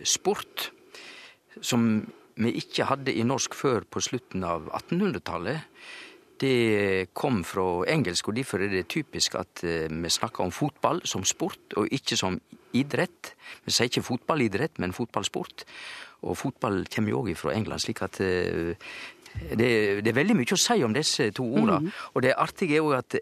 sport, 0.05 0.69
som 1.61 2.03
vi 2.35 2.55
ikke 2.57 2.87
hadde 2.89 3.13
i 3.13 3.25
norsk 3.25 3.53
før 3.57 3.85
på 3.89 4.01
slutten 4.01 4.45
av 4.45 4.69
1800-tallet, 4.73 5.69
det 6.43 7.13
kom 7.15 7.41
fra 7.47 7.85
engelsk, 7.89 8.27
og 8.29 8.37
derfor 8.37 8.63
er 8.63 8.71
det 8.71 8.89
typisk 8.91 9.37
at 9.39 9.63
eh, 9.63 9.87
vi 9.89 10.11
snakker 10.11 10.43
om 10.43 10.51
fotball 10.51 11.01
som 11.07 11.23
sport, 11.27 11.77
og 11.79 11.91
ikke 11.91 12.17
som 12.19 12.39
idrett. 12.75 13.33
Vi 13.65 13.73
sier 13.73 13.89
ikke 13.89 14.05
fotballidrett, 14.05 14.79
men 14.83 14.95
fotballsport. 14.95 15.65
Og 16.23 16.37
fotball 16.39 16.83
kommer 16.91 17.13
jo 17.13 17.21
òg 17.23 17.35
fra 17.39 17.53
England, 17.55 17.83
slik 17.83 18.01
at 18.05 18.19
eh, 18.23 18.73
det, 19.33 19.69
det 20.03 20.11
er 20.11 20.17
veldig 20.17 20.37
mye 20.37 20.55
å 20.55 20.59
si 20.59 20.83
om 20.85 20.95
disse 20.95 21.31
to 21.35 21.45
orda. 21.61 21.79
Og 22.13 22.25
det 22.25 22.35
artige 22.37 22.77
er 22.77 22.83
jo 22.83 22.93
at 22.97 23.17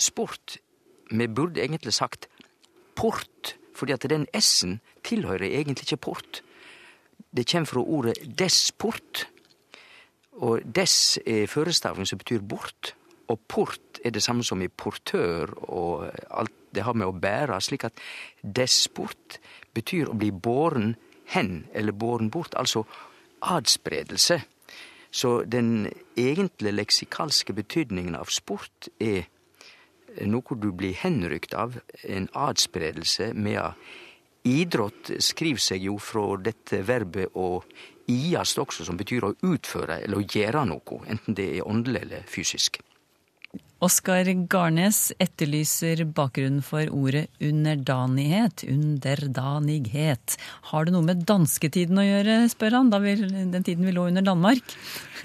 sport. 0.00 0.58
Vi 1.10 1.28
burde 1.28 1.62
egentlig 1.62 1.94
sagt 1.94 2.28
port, 2.96 3.54
fordi 3.74 3.94
at 3.94 4.06
den 4.10 4.26
S-en 4.34 4.80
tilhører 5.06 5.46
egentlig 5.50 5.86
ikke 5.86 6.04
port. 6.10 6.42
Det 7.34 7.46
kommer 7.50 7.70
fra 7.70 7.80
ordet 7.82 8.18
desport. 8.38 9.26
Og 10.42 10.64
dess 10.66 11.18
er 11.26 11.46
førestavning 11.50 12.08
som 12.08 12.18
betyr 12.18 12.42
bort. 12.42 12.94
Og 13.30 13.40
port 13.48 14.00
er 14.04 14.12
det 14.12 14.22
samme 14.22 14.44
som 14.44 14.62
i 14.62 14.68
portør 14.68 15.54
og 15.64 16.08
alt 16.30 16.52
det 16.74 16.82
har 16.84 16.96
med 16.98 17.06
å 17.06 17.14
bære, 17.14 17.60
slik 17.62 17.86
at 17.86 18.00
desport 18.42 19.38
betyr 19.74 20.10
å 20.10 20.18
bli 20.18 20.32
båren 20.34 20.96
hen 21.32 21.64
eller 21.72 21.94
båren 21.96 22.30
bort, 22.34 22.56
altså 22.58 22.82
adspredelse. 23.40 24.40
Så 25.14 25.44
den 25.46 25.86
egentlige 26.18 26.74
leksikalske 26.74 27.54
betydningen 27.54 28.16
av 28.18 28.32
sport 28.34 28.90
er 28.98 29.28
noe 30.26 30.58
du 30.58 30.72
blir 30.74 30.98
henrykt 30.98 31.54
av, 31.54 31.78
en 32.02 32.26
adspredelse, 32.34 33.30
medan 33.34 33.78
idrott 34.44 35.14
skriver 35.22 35.62
seg 35.62 35.86
jo 35.86 35.96
fra 36.02 36.34
dette 36.42 36.82
verbet 36.86 37.32
å 37.38 37.62
iast 38.10 38.58
også, 38.60 38.86
som 38.86 38.98
betyr 39.00 39.28
å 39.28 39.34
utføre 39.46 40.00
eller 40.04 40.20
å 40.20 40.26
gjøre 40.26 40.66
noe, 40.68 41.04
enten 41.08 41.36
det 41.38 41.50
er 41.58 41.68
åndelig 41.68 42.04
eller 42.06 42.26
fysisk. 42.30 42.82
Oskar 43.84 44.24
Garnes 44.48 45.10
etterlyser 45.20 46.04
bakgrunnen 46.16 46.62
for 46.64 46.88
ordet 46.94 47.26
underdanighet. 47.42 48.64
Underdanighet. 48.70 50.36
Har 50.70 50.86
det 50.86 50.94
noe 50.94 51.04
med 51.04 51.24
dansketiden 51.28 52.00
å 52.00 52.06
gjøre, 52.06 52.36
spør 52.52 52.78
han, 52.78 52.92
da 52.94 53.00
vi, 53.02 53.12
den 53.18 53.66
tiden 53.66 53.84
vi 53.84 53.92
lå 53.92 54.06
under 54.08 54.24
Danmark? 54.24 54.76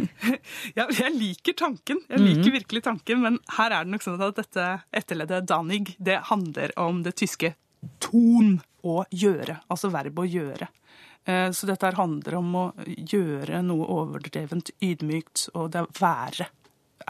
ja, 0.77 0.89
jeg 0.89 1.13
liker 1.15 1.55
tanken. 1.61 2.01
Jeg 2.09 2.25
liker 2.25 2.57
virkelig 2.57 2.83
tanken, 2.89 3.23
men 3.23 3.39
her 3.55 3.77
er 3.77 3.87
det 3.87 3.95
nok 3.95 4.05
sånn 4.05 4.19
at 4.27 4.41
dette 4.41 4.67
etterleddet 5.03 5.47
danig, 5.47 5.95
det 5.95 6.19
handler 6.27 6.75
om 6.81 7.03
det 7.05 7.15
tyske 7.21 7.53
ton 8.03 8.57
å 8.83 9.03
gjøre, 9.11 9.61
altså 9.71 9.91
verbet 9.93 10.25
å 10.25 10.27
gjøre. 10.27 10.67
Eh, 11.25 11.51
Så 11.51 11.67
dette 11.67 11.91
handler 11.95 12.35
om 12.39 12.55
å 12.55 12.65
gjøre 12.85 13.61
noe 13.65 13.87
overdrevent 13.87 14.71
ydmykt, 14.81 15.49
og 15.53 15.71
det 15.71 15.83
å 15.85 15.91
være 15.99 16.49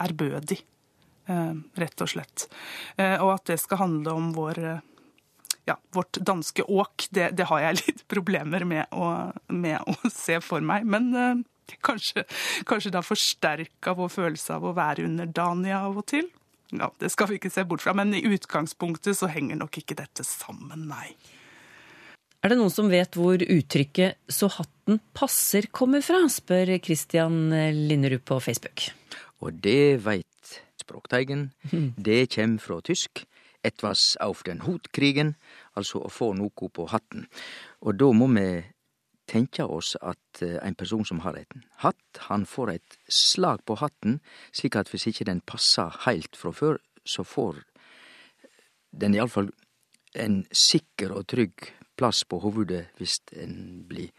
ærbødig 0.00 0.60
eh, 1.28 1.54
rett 1.82 2.00
og 2.04 2.08
slett. 2.08 2.48
Eh, 2.96 3.16
Og 3.22 3.34
at 3.34 3.44
det 3.52 3.60
skal 3.60 3.78
handle 3.84 4.12
om 4.16 4.32
vår, 4.36 4.60
ja, 5.66 5.76
vårt 5.92 6.18
danske 6.20 6.62
åk, 6.62 7.06
det, 7.10 7.30
det 7.36 7.48
har 7.50 7.60
jeg 7.60 7.80
litt 7.86 8.04
problemer 8.08 8.64
med 8.64 8.86
å, 8.92 9.30
med 9.48 9.80
å 9.86 10.10
se 10.10 10.40
for 10.40 10.60
meg. 10.60 10.84
Men 10.84 11.44
kanskje, 11.86 12.24
kanskje 12.66 12.90
det 12.90 12.98
har 12.98 13.06
forsterka 13.06 13.94
vår 13.94 14.08
følelse 14.10 14.56
av 14.56 14.64
å 14.66 14.74
være 14.76 15.06
underdanig 15.06 15.72
av 15.76 15.98
og 16.02 16.06
til. 16.10 16.28
Ja, 16.70 16.90
Det 16.98 17.10
skal 17.10 17.26
vi 17.30 17.38
ikke 17.40 17.50
se 17.50 17.64
bort 17.66 17.82
fra, 17.82 17.94
men 17.98 18.12
i 18.14 18.22
utgangspunktet 18.26 19.18
så 19.18 19.26
henger 19.30 19.58
nok 19.58 19.80
ikke 19.80 19.96
dette 19.98 20.22
sammen, 20.26 20.86
nei. 20.90 21.14
Er 22.40 22.48
det 22.48 22.56
noen 22.56 22.72
som 22.72 22.88
vet 22.88 23.16
hvor 23.20 23.36
uttrykket 23.36 24.16
'så 24.28 24.48
hatten 24.48 25.00
passer' 25.12 25.68
kommer 25.68 26.00
fra, 26.00 26.24
spør 26.24 26.78
Christian 26.80 27.50
Linderud 27.50 28.24
på 28.24 28.40
Facebook. 28.40 28.88
Og 29.40 29.60
det 29.60 30.04
veit 30.04 30.26
Språkteigen. 30.80 31.52
Det 32.06 32.30
kjem 32.30 32.58
fra 32.58 32.80
tysk. 32.80 33.26
Etwas 33.62 34.16
auf 34.20 34.42
den 34.42 34.62
Hutkrigen, 34.64 35.34
altså 35.76 36.00
å 36.00 36.08
få 36.08 36.32
noe 36.32 36.68
på 36.72 36.86
hatten. 36.88 37.26
Og 37.84 37.98
da 38.00 38.08
må 38.16 38.26
vi 38.32 38.64
tenke 39.28 39.66
oss 39.68 39.96
at 40.00 40.40
eh, 40.42 40.56
en 40.64 40.74
person 40.74 41.04
som 41.04 41.20
har 41.20 41.36
et 41.36 41.52
hatt, 41.84 42.22
han 42.32 42.46
får 42.46 42.72
et 42.72 42.96
slag 43.06 43.60
på 43.68 43.76
hatten, 43.76 44.20
slik 44.50 44.76
at 44.80 44.88
hvis 44.88 45.06
ikke 45.12 45.28
den 45.28 45.42
passer 45.44 45.92
heilt 46.06 46.40
fra 46.40 46.50
før, 46.56 46.80
så 47.04 47.22
får 47.22 47.60
den 48.96 49.14
iallfall 49.14 49.52
en 50.16 50.46
sikker 50.50 51.12
og 51.12 51.28
trygg 51.28 51.68
plass 52.00 52.24
på 52.24 52.40
hovudet 52.40 52.86
hvis 52.98 53.20
en 53.36 53.84
blir 53.88 54.10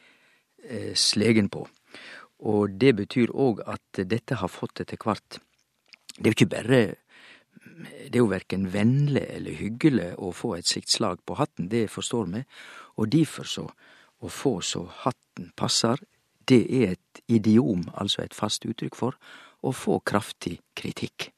eh, 0.63 0.93
slegen 0.95 1.49
på. 1.49 1.65
Og 2.41 2.77
det 2.81 2.95
betyr 2.97 3.33
òg 3.33 3.63
at 3.69 4.03
dette 4.09 4.37
har 4.41 4.49
fått 4.49 4.81
etter 4.81 4.97
hvert 5.01 5.41
Det 6.17 6.25
er 6.25 6.31
jo 6.31 6.37
ikke 6.37 6.53
bare 6.53 6.79
Det 8.05 8.15
er 8.15 8.21
jo 8.23 8.31
verken 8.31 8.67
vennlig 8.73 9.25
eller 9.29 9.57
hyggelig 9.57 10.11
å 10.17 10.31
få 10.33 10.55
et 10.57 10.67
slikt 10.67 10.89
slag 10.93 11.21
på 11.25 11.37
hatten, 11.37 11.69
det 11.69 11.89
forstår 11.89 12.25
vi. 12.33 12.43
Og 12.97 13.09
derfor 13.09 13.45
så 13.45 13.67
å 14.21 14.29
få 14.29 14.59
så 14.61 14.85
hatten 15.03 15.51
passer, 15.57 15.97
det 16.47 16.61
er 16.69 16.91
et 16.93 17.21
idiom, 17.27 17.87
altså 17.93 18.21
et 18.21 18.37
fast 18.37 18.65
uttrykk 18.65 18.97
for 18.97 19.17
å 19.61 19.73
få 19.73 19.99
kraftig 20.05 20.59
kritikk. 20.77 21.31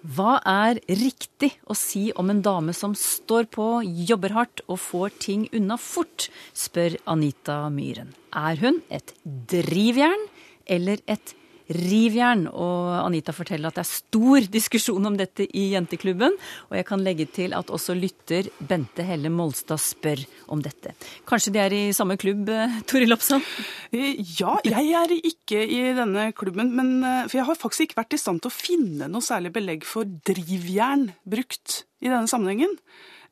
Hva 0.00 0.38
er 0.48 0.78
riktig 0.88 1.50
å 1.68 1.74
si 1.76 2.06
om 2.16 2.30
en 2.32 2.40
dame 2.40 2.72
som 2.72 2.94
står 2.96 3.50
på, 3.52 3.66
jobber 3.84 4.32
hardt 4.32 4.62
og 4.66 4.80
får 4.80 5.12
ting 5.20 5.42
unna 5.52 5.76
fort, 5.76 6.30
spør 6.56 6.96
Anita 7.04 7.66
Myhren. 7.68 8.14
Er 8.32 8.56
hun 8.62 8.80
et 8.88 9.12
drivjern 9.24 10.24
eller 10.64 11.02
et 11.04 11.34
rivjern? 11.70 12.46
Og 12.50 12.90
Anita 13.06 13.32
forteller 13.34 13.70
at 13.70 13.78
det 13.78 13.84
er 13.84 13.90
stor 13.90 14.46
diskusjon 14.52 15.06
om 15.06 15.16
dette 15.18 15.46
i 15.46 15.70
jenteklubben. 15.72 16.36
Og 16.70 16.76
jeg 16.78 16.86
kan 16.88 17.02
legge 17.06 17.26
til 17.30 17.54
at 17.56 17.70
også 17.72 17.96
lytter 17.98 18.50
Bente 18.60 19.06
Helle 19.06 19.32
Molstad 19.32 19.80
spør 19.82 20.24
om 20.50 20.62
dette. 20.64 20.94
Kanskje 21.28 21.54
de 21.54 21.62
er 21.62 21.76
i 21.76 21.82
samme 21.96 22.18
klubb, 22.20 22.48
eh, 22.48 22.80
Toril 22.90 23.14
Oppsand? 23.16 23.46
Ja, 23.92 24.56
jeg 24.64 24.92
er 25.00 25.16
ikke 25.16 25.62
i 25.64 25.82
denne 25.96 26.32
klubben, 26.36 26.74
men, 26.74 27.02
eh, 27.04 27.26
for 27.28 27.38
jeg 27.38 27.46
har 27.46 27.54
faktisk 27.54 27.88
ikke 27.88 28.02
vært 28.02 28.14
i 28.14 28.22
stand 28.22 28.42
til 28.42 28.50
å 28.50 28.54
finne 28.54 29.08
noe 29.10 29.22
særlig 29.24 29.52
belegg 29.52 29.84
for 29.84 30.04
drivjern 30.04 31.12
brukt 31.26 31.84
i 32.02 32.08
denne 32.08 32.28
sammenhengen. 32.28 32.76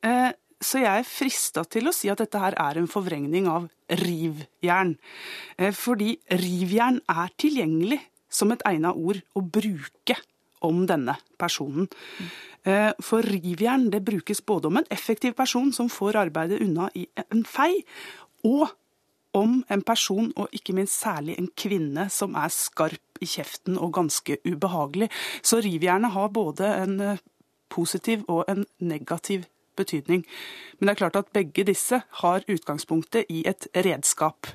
Eh, 0.03 0.33
Så 0.61 0.81
jeg 0.81 0.91
er 0.91 1.05
frista 1.07 1.63
til 1.71 1.87
å 1.87 1.95
si 1.95 2.09
at 2.11 2.19
dette 2.19 2.35
her 2.35 2.53
er 2.59 2.79
en 2.81 2.89
forvrengning 2.91 3.47
av 3.47 3.69
rivjern. 3.89 4.97
Eh, 5.57 5.71
Fordi 5.71 6.17
rivjern 6.33 7.01
er 7.09 7.29
tilgjengelig 7.39 8.01
som 8.29 8.53
et 8.53 8.65
egna 8.69 8.93
ord 8.95 9.21
å 9.37 9.43
bruke 9.45 10.17
om 10.65 10.85
denne 10.87 11.15
personen. 11.39 11.89
Eh, 12.65 12.93
For 13.01 13.23
rivjern 13.23 13.91
det 13.91 14.05
brukes 14.05 14.43
både 14.45 14.69
om 14.69 14.77
en 14.77 14.91
effektiv 14.91 15.33
person 15.33 15.73
som 15.73 15.89
får 15.89 16.17
arbeidet 16.17 16.61
unna 16.61 16.91
i 16.95 17.07
en 17.31 17.45
fei, 17.45 17.85
og 18.45 18.69
om 19.33 19.65
en 19.71 19.83
person, 19.83 20.33
og 20.37 20.49
ikke 20.53 20.75
minst 20.75 21.01
særlig 21.01 21.37
en 21.39 21.51
kvinne, 21.57 22.09
som 22.11 22.35
er 22.35 22.49
skarp 22.49 23.21
i 23.21 23.27
kjeften 23.27 23.79
og 23.79 23.93
ganske 23.95 24.39
ubehagelig. 24.47 25.11
Så 25.43 25.61
rivjernet 25.63 26.15
har 26.15 26.29
både 26.29 26.73
en 26.83 27.01
eh, 27.01 27.23
positiv 27.69 28.25
og 28.29 28.45
en 28.49 28.67
negativ 28.81 29.45
betydning. 29.77 30.25
Men 30.79 30.89
det 30.89 30.95
er 30.95 31.03
klart 31.03 31.21
at 31.21 31.33
begge 31.33 31.65
disse 31.69 32.03
har 32.23 32.47
utgangspunktet 32.49 33.29
i 33.29 33.45
et 33.47 33.69
redskap. 33.75 34.49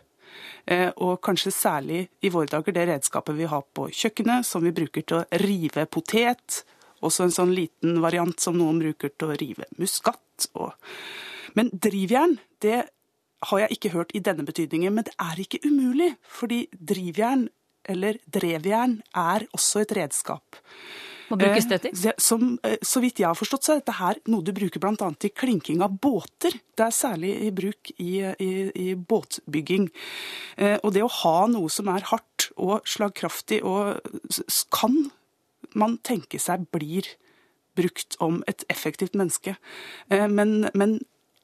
Eh, 0.66 0.90
Og 0.98 1.20
kanskje 1.22 1.52
særlig 1.52 2.08
i 2.22 2.30
våre 2.30 2.48
dager 2.48 2.76
det 2.76 2.88
redskapet 2.88 3.36
vi 3.36 3.50
har 3.50 3.64
på 3.74 3.90
kjøkkenet, 3.92 4.46
som 4.48 4.64
vi 4.64 4.72
bruker 4.72 5.02
til 5.02 5.22
å 5.22 5.42
rive 5.44 5.86
potet. 5.86 6.64
Også 7.04 7.26
en 7.26 7.36
sånn 7.36 7.54
liten 7.56 8.00
variant 8.02 8.40
som 8.40 8.56
noen 8.58 8.80
bruker 8.80 9.12
til 9.18 9.34
å 9.34 9.38
rive 9.40 9.68
muskat. 9.78 10.48
Og... 10.56 10.72
Men 11.54 11.70
drivjern, 11.74 12.38
det 12.64 12.86
har 13.50 13.60
jeg 13.60 13.76
ikke 13.76 13.92
hørt 13.94 14.14
i 14.16 14.24
denne 14.24 14.46
betydningen, 14.48 14.94
men 14.96 15.06
det 15.08 15.14
er 15.20 15.42
ikke 15.44 15.60
umulig. 15.68 16.14
Fordi 16.24 16.64
drivjern, 16.74 17.50
eller 17.90 18.22
drevjern, 18.32 19.02
er 19.14 19.48
også 19.52 19.84
et 19.84 19.96
redskap. 20.00 20.62
Hva 21.30 21.38
brukes 21.40 21.68
til? 21.70 21.92
Eh, 22.10 22.14
Som, 22.18 22.60
eh, 22.64 22.78
så 22.82 23.02
vidt 23.04 23.20
jeg 23.22 23.28
har 23.28 23.38
forstått, 23.38 23.64
så 23.64 23.74
er 23.74 23.82
dette 23.82 23.98
her 24.00 24.20
noe 24.28 24.44
du 24.44 24.52
bruker 24.56 24.80
bl.a. 24.80 25.10
til 25.20 25.32
klinking 25.32 25.82
av 25.82 25.98
båter. 26.00 26.58
Det 26.76 26.86
er 26.86 26.96
særlig 26.96 27.34
i 27.48 27.52
bruk 27.52 27.92
i, 27.98 28.12
i, 28.40 28.52
i 28.76 28.88
båtbygging. 28.96 29.90
Eh, 30.58 30.78
Og 30.84 30.94
det 30.94 31.04
å 31.04 31.12
ha 31.24 31.48
noe 31.48 31.70
som 31.70 31.88
er 31.94 32.06
hardt 32.12 32.52
og 32.58 32.86
slagkraftig, 32.86 33.64
og 33.64 34.00
kan 34.72 35.12
man 35.74 35.98
tenke 36.06 36.40
seg 36.40 36.68
blir 36.72 37.08
brukt 37.76 38.18
om 38.22 38.44
et 38.48 38.64
effektivt 38.70 39.16
menneske. 39.18 39.58
Eh, 40.10 40.28
Men, 40.28 40.70
men 40.74 41.00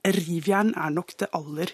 rivjern 0.05 0.73
er 0.77 0.91
nok 0.95 1.15
det 1.19 1.27
aller 1.33 1.73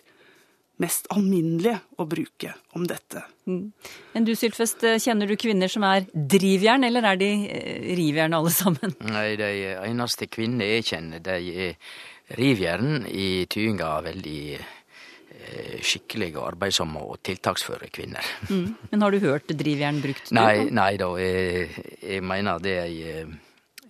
mest 0.82 1.08
alminnelige 1.14 1.78
å 2.02 2.06
bruke 2.10 2.52
om 2.76 2.86
dette. 2.88 3.24
Men 3.46 4.28
du 4.28 4.34
Sylfest, 4.36 4.84
kjenner 5.04 5.30
du 5.30 5.36
kvinner 5.40 5.72
som 5.72 5.86
er 5.88 6.08
drivjern, 6.14 6.84
eller 6.88 7.08
er 7.12 7.22
de 7.22 7.30
eh, 7.48 7.92
rivjern 7.98 8.36
alle 8.36 8.52
sammen? 8.54 8.96
Nei, 9.16 9.28
de 9.40 9.52
eneste 9.86 10.28
kvinnene 10.32 10.68
jeg 10.76 10.90
kjenner, 10.92 11.24
de 11.24 11.38
er 11.70 11.78
rivjern 12.36 13.06
i 13.08 13.46
tyinga 13.52 13.92
veldig 14.08 14.42
eh, 14.56 15.80
skikkelige, 15.86 16.42
arbeidsomme 16.42 17.04
og 17.06 17.22
tiltaksføre 17.26 17.92
kvinner. 17.94 18.36
Mm. 18.50 18.68
Men 18.92 19.06
har 19.06 19.16
du 19.16 19.22
hørt 19.24 19.52
drivjern 19.54 20.02
brukt? 20.04 20.32
du? 20.32 20.38
Nei, 20.40 20.68
nei 20.74 20.94
da, 21.02 21.12
jeg, 21.22 21.70
jeg 22.02 22.26
mener 22.26 22.64
det 22.64 22.80
er 22.84 23.36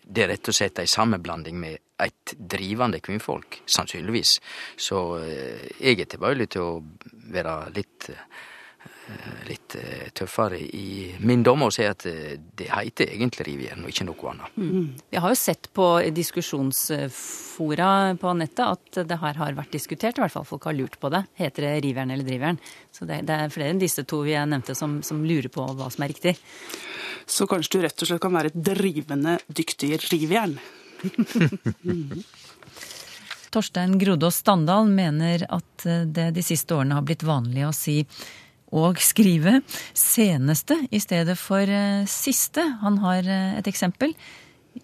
det 0.08 0.24
er 0.24 0.32
rett 0.34 0.50
og 0.52 0.56
slett 0.56 0.80
ei 0.82 0.90
sammenblanding 0.90 1.58
med 1.60 1.80
et 2.06 2.36
drivende 2.38 3.00
kvinnfolk, 3.04 3.62
sannsynligvis. 3.66 4.38
Så 4.78 5.00
eh, 5.24 5.64
jeg 5.80 6.04
er 6.04 6.12
tilbøyelig 6.12 6.50
til 6.56 6.66
å 6.66 6.74
være 7.34 7.56
litt 7.76 8.10
eh, 8.14 8.28
litt 9.46 9.76
eh, 9.78 10.10
tøffere 10.14 10.58
i 10.58 11.16
min 11.26 11.44
dom 11.46 11.66
å 11.66 11.72
si 11.74 11.86
at 11.86 12.06
eh, 12.10 12.38
det 12.58 12.70
heter 12.72 13.12
egentlig 13.14 13.46
Rivieren 13.46 13.84
og 13.86 13.92
ikke 13.92 14.08
noe 14.08 14.32
annet. 14.32 14.56
Mm. 14.58 14.88
Vi 15.14 15.22
har 15.22 15.34
jo 15.34 15.38
sett 15.38 15.70
på 15.76 15.88
diskusjonsfora 16.16 17.90
på 18.22 18.34
nettet 18.40 18.66
at 18.66 19.02
det 19.10 19.20
her 19.22 19.36
har 19.42 19.58
vært 19.58 19.76
diskutert, 19.76 20.18
i 20.18 20.24
hvert 20.24 20.34
fall 20.34 20.48
folk 20.48 20.66
har 20.70 20.78
lurt 20.78 20.98
på 21.02 21.12
det. 21.14 21.26
Heter 21.38 21.68
det 21.68 21.74
rivjern 21.86 22.14
eller 22.16 22.26
drivjern? 22.28 22.58
Så 22.96 23.06
det, 23.10 23.22
det 23.30 23.36
er 23.38 23.54
flere 23.54 23.76
enn 23.76 23.82
disse 23.82 24.06
to 24.10 24.24
vi 24.26 24.34
nevnte 24.38 24.76
som, 24.78 24.98
som 25.06 25.22
lurer 25.26 25.52
på 25.54 25.68
hva 25.76 25.90
som 25.94 26.06
er 26.06 26.14
riktig. 26.16 26.34
Så 27.30 27.46
kanskje 27.50 27.78
du 27.78 27.86
rett 27.86 28.02
og 28.02 28.10
slett 28.10 28.24
kan 28.24 28.34
være 28.36 28.54
et 28.54 28.60
drivende 28.72 29.38
dyktig 29.48 30.00
rivjern. 30.10 30.58
Torstein 33.56 33.94
Grodås 34.02 34.42
Standal 34.42 34.90
mener 34.92 35.46
at 35.54 35.86
det 35.86 36.32
de 36.36 36.44
siste 36.44 36.76
årene 36.76 36.98
har 36.98 37.06
blitt 37.08 37.24
vanlig 37.24 37.64
å 37.64 37.76
si 37.76 38.02
og 38.76 39.00
skrive 39.04 39.60
seneste 39.96 40.78
i 40.92 41.02
stedet 41.04 41.38
for 41.40 41.64
eh, 41.64 42.04
siste. 42.10 42.64
Han 42.82 43.00
har 43.04 43.28
eh, 43.28 43.60
et 43.60 43.70
eksempel. 43.72 44.16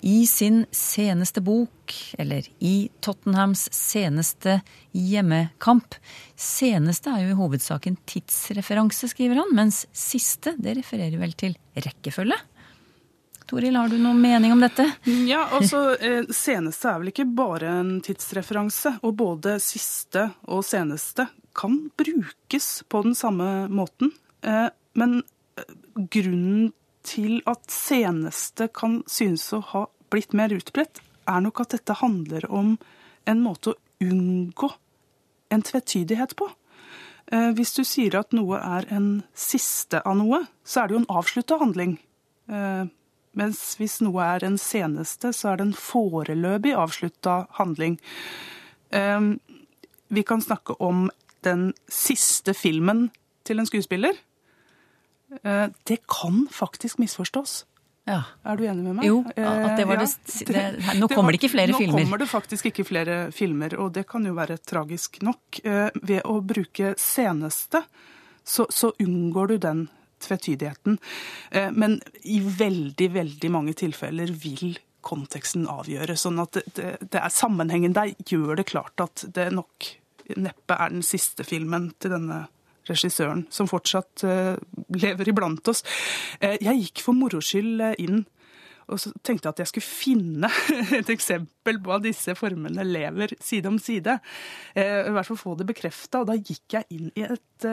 I 0.07 0.23
sin 0.27 0.63
seneste 0.71 1.41
bok, 1.43 1.91
eller 2.15 2.45
i 2.63 2.87
Tottenhams 3.03 3.65
seneste 3.75 4.61
hjemmekamp. 4.95 5.97
Seneste 6.39 7.11
er 7.11 7.25
jo 7.25 7.33
i 7.33 7.39
hovedsak 7.41 7.89
en 7.89 7.99
tidsreferanse, 8.07 9.11
skriver 9.11 9.43
han, 9.43 9.51
mens 9.57 9.83
siste 9.91 10.55
det 10.55 10.77
refererer 10.79 11.19
vel 11.19 11.35
til 11.35 11.57
rekkefølge? 11.75 12.39
Toril, 13.51 13.75
har 13.75 13.91
du 13.91 13.97
noen 13.99 14.21
mening 14.23 14.53
om 14.55 14.61
dette? 14.63 14.85
Ja, 15.27 15.41
altså, 15.51 15.97
eh, 15.99 16.23
Seneste 16.31 16.87
er 16.87 17.01
vel 17.01 17.11
ikke 17.11 17.27
bare 17.35 17.73
en 17.81 17.97
tidsreferanse. 17.99 18.93
Og 19.03 19.17
både 19.19 19.57
siste 19.59 20.29
og 20.47 20.63
seneste 20.63 21.27
kan 21.53 21.89
brukes 21.97 22.83
på 22.87 23.01
den 23.01 23.15
samme 23.15 23.67
måten. 23.67 24.11
Eh, 24.41 24.67
men 24.93 25.23
eh, 25.57 25.73
grunnen 25.95 26.71
til 27.03 27.41
at 27.49 27.65
seneste 27.71 28.69
kan 28.73 29.01
synes 29.09 29.47
å 29.53 29.61
ha 29.73 29.85
blitt 30.13 30.35
mer 30.37 30.53
utbredt, 30.53 31.01
er 31.29 31.41
nok 31.41 31.63
at 31.63 31.75
dette 31.75 31.97
handler 32.01 32.45
om 32.51 32.75
en 33.29 33.43
måte 33.43 33.73
å 33.73 33.79
unngå 34.03 34.71
en 35.51 35.65
tvetydighet 35.65 36.35
på. 36.37 36.49
Eh, 37.31 37.51
hvis 37.57 37.73
du 37.77 37.83
sier 37.87 38.17
at 38.19 38.35
noe 38.37 38.59
er 38.59 38.87
en 38.93 39.21
siste 39.33 40.01
av 40.05 40.17
noe, 40.19 40.43
så 40.63 40.81
er 40.81 40.89
det 40.89 40.97
jo 40.97 41.03
en 41.03 41.13
avslutta 41.21 41.59
handling. 41.61 41.99
Mens 42.51 43.59
hvis 43.79 44.01
noe 44.03 44.25
er 44.27 44.43
en 44.43 44.57
seneste, 44.59 45.29
så 45.31 45.53
er 45.53 45.59
det 45.61 45.65
en 45.69 45.77
foreløpig 45.77 46.73
avslutta 46.75 47.45
handling. 47.55 47.93
Vi 50.11 50.23
kan 50.27 50.43
snakke 50.43 50.75
om 50.83 51.05
den 51.45 51.71
siste 51.91 52.53
filmen 52.57 53.09
til 53.47 53.61
en 53.61 53.67
skuespiller, 53.69 54.17
eh, 55.43 55.67
det 55.87 56.01
kan 56.07 56.47
faktisk 56.51 57.01
misforstås. 57.01 57.65
Ja. 58.09 58.23
Er 58.43 58.57
du 58.57 58.65
enig 58.65 58.83
med 58.83 58.97
meg? 58.97 59.05
Jo, 59.05 59.21
at 59.29 59.77
det 59.77 59.85
var 59.87 60.01
det, 60.01 60.09
eh, 60.49 60.71
det 60.73 60.97
Nå 60.99 61.07
kommer 61.07 61.31
det 61.31 61.41
ikke 61.41 61.53
flere 61.53 61.71
nå 61.71 61.77
filmer. 61.77 61.99
Nå 61.99 62.05
kommer 62.05 62.17
det 62.17 62.29
faktisk 62.29 62.65
ikke 62.71 62.85
flere 62.85 63.17
filmer, 63.31 63.77
og 63.79 63.93
det 63.93 64.07
kan 64.09 64.25
jo 64.25 64.33
være 64.33 64.57
tragisk 64.57 65.21
nok. 65.21 65.61
Eh, 65.63 65.89
ved 66.01 66.21
å 66.25 66.41
bruke 66.41 66.95
seneste, 66.97 67.83
så, 68.43 68.65
så 68.69 68.91
unngår 68.99 69.47
du 69.47 69.57
den 69.57 69.89
tvetydigheten. 70.21 70.99
Men 71.73 71.95
i 72.29 72.37
veldig, 72.41 73.07
veldig 73.09 73.49
mange 73.49 73.73
tilfeller 73.73 74.29
vil 74.29 74.75
konteksten 75.01 75.65
avgjøre. 75.69 76.13
Sånn 76.17 76.37
at 76.43 76.59
det, 76.59 76.63
det, 76.77 76.91
det 77.09 77.21
er 77.21 77.33
sammenhengen 77.33 77.95
der 77.97 78.13
gjør 78.29 78.59
det 78.59 78.67
klart 78.69 79.01
at 79.01 79.25
det 79.33 79.47
nok 79.55 79.87
neppe 80.39 80.77
er 80.77 80.93
den 80.93 81.05
siste 81.05 81.45
filmen 81.47 81.91
til 82.01 82.13
denne 82.15 82.45
regissøren, 82.89 83.45
som 83.53 83.69
fortsatt 83.69 84.25
uh, 84.25 84.55
lever 84.97 85.31
iblant 85.31 85.67
oss. 85.71 85.83
Uh, 86.41 86.57
jeg 86.57 86.85
gikk 86.85 87.03
for 87.05 87.17
moro 87.17 87.41
skyld 87.43 87.83
uh, 87.83 87.95
inn 88.01 88.23
og 88.91 88.99
så 88.99 89.11
tenkte 89.23 89.47
jeg 89.47 89.53
at 89.53 89.59
jeg 89.61 89.69
skulle 89.69 89.87
finne 89.87 90.49
et 90.99 91.09
eksempel 91.13 91.77
på 91.79 91.93
at 91.95 92.03
disse 92.03 92.33
formene 92.35 92.83
lever 92.83 93.31
side 93.39 93.69
om 93.69 93.77
side. 93.79 94.17
I 94.75 95.13
hvert 95.15 95.29
fall 95.29 95.39
få 95.39 95.53
det 95.55 95.67
bekrefta. 95.69 96.25
Og 96.25 96.27
da 96.27 96.35
gikk 96.35 96.75
jeg 96.75 96.97
inn 96.97 97.07
i 97.15 97.23
et 97.23 97.67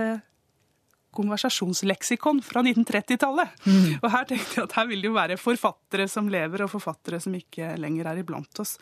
konversasjonsleksikon 1.18 2.38
fra 2.46 2.62
1930-tallet. 2.62 3.56
Mm. 3.66 3.96
Og 3.98 4.10
her 4.12 4.28
tenkte 4.30 4.60
jeg 4.60 4.68
at 4.68 4.76
her 4.78 4.88
vil 4.90 5.02
det 5.02 5.10
jo 5.10 5.16
være 5.16 5.40
forfattere 5.40 6.06
som 6.12 6.28
lever, 6.30 6.62
og 6.64 6.72
forfattere 6.72 7.18
som 7.24 7.34
ikke 7.34 7.72
lenger 7.80 8.12
er 8.12 8.22
iblant 8.22 8.62
oss. 8.62 8.76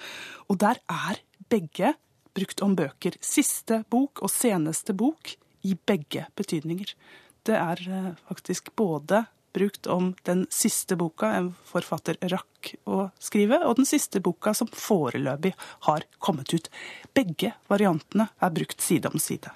Og 0.51 0.61
der 0.61 0.83
er 0.93 1.23
begge 1.49 1.95
brukt 2.37 2.61
om 2.64 2.77
bøker. 2.77 3.16
Siste 3.25 3.83
bok 3.90 4.22
og 4.22 4.33
seneste 4.33 4.94
bok 4.96 5.37
i 5.66 5.75
begge 5.88 6.27
betydninger. 6.37 6.92
Det 7.46 7.57
er 7.57 7.83
eh, 7.88 8.12
faktisk 8.29 8.75
både 8.77 9.25
brukt 9.57 9.87
om 9.87 10.11
den 10.29 10.44
siste 10.53 10.99
boka 11.01 11.31
en 11.33 11.55
forfatter 11.64 12.18
rakk 12.29 12.75
å 12.85 13.07
skrive, 13.22 13.62
og 13.64 13.79
den 13.79 13.88
siste 13.88 14.20
boka 14.20 14.53
som 14.55 14.68
foreløpig 14.68 15.55
har 15.88 16.05
kommet 16.20 16.53
ut. 16.53 16.68
Begge 17.16 17.55
variantene 17.70 18.29
er 18.37 18.53
brukt 18.53 18.85
side 18.85 19.09
om 19.09 19.22
side. 19.22 19.55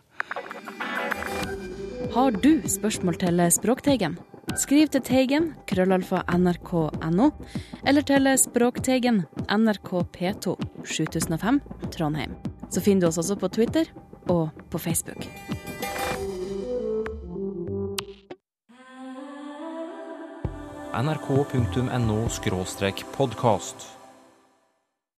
Har 2.15 2.33
du 2.33 2.53
spørsmål 2.65 3.21
til 3.21 3.45
Språkteigen? 3.53 4.17
Skriv 4.59 4.89
til 4.91 5.05
Teigen, 5.07 5.51
krøllalfa 5.69 6.25
nrk.no, 6.33 7.29
eller 7.87 8.07
til 8.09 8.33
Språkteigen, 8.41 9.27
NRK 9.47 9.93
P2, 10.17 10.57
7005, 10.89 11.61
Trondheim. 11.93 12.35
Så 12.71 12.81
finner 12.81 13.01
du 13.01 13.07
oss 13.11 13.19
også 13.19 13.37
på 13.37 13.49
Twitter 13.49 13.91
og 14.29 14.51
på 14.71 14.79
Facebook. 14.79 15.27
nrk.no 20.91 22.29
podkast. 23.15 24.00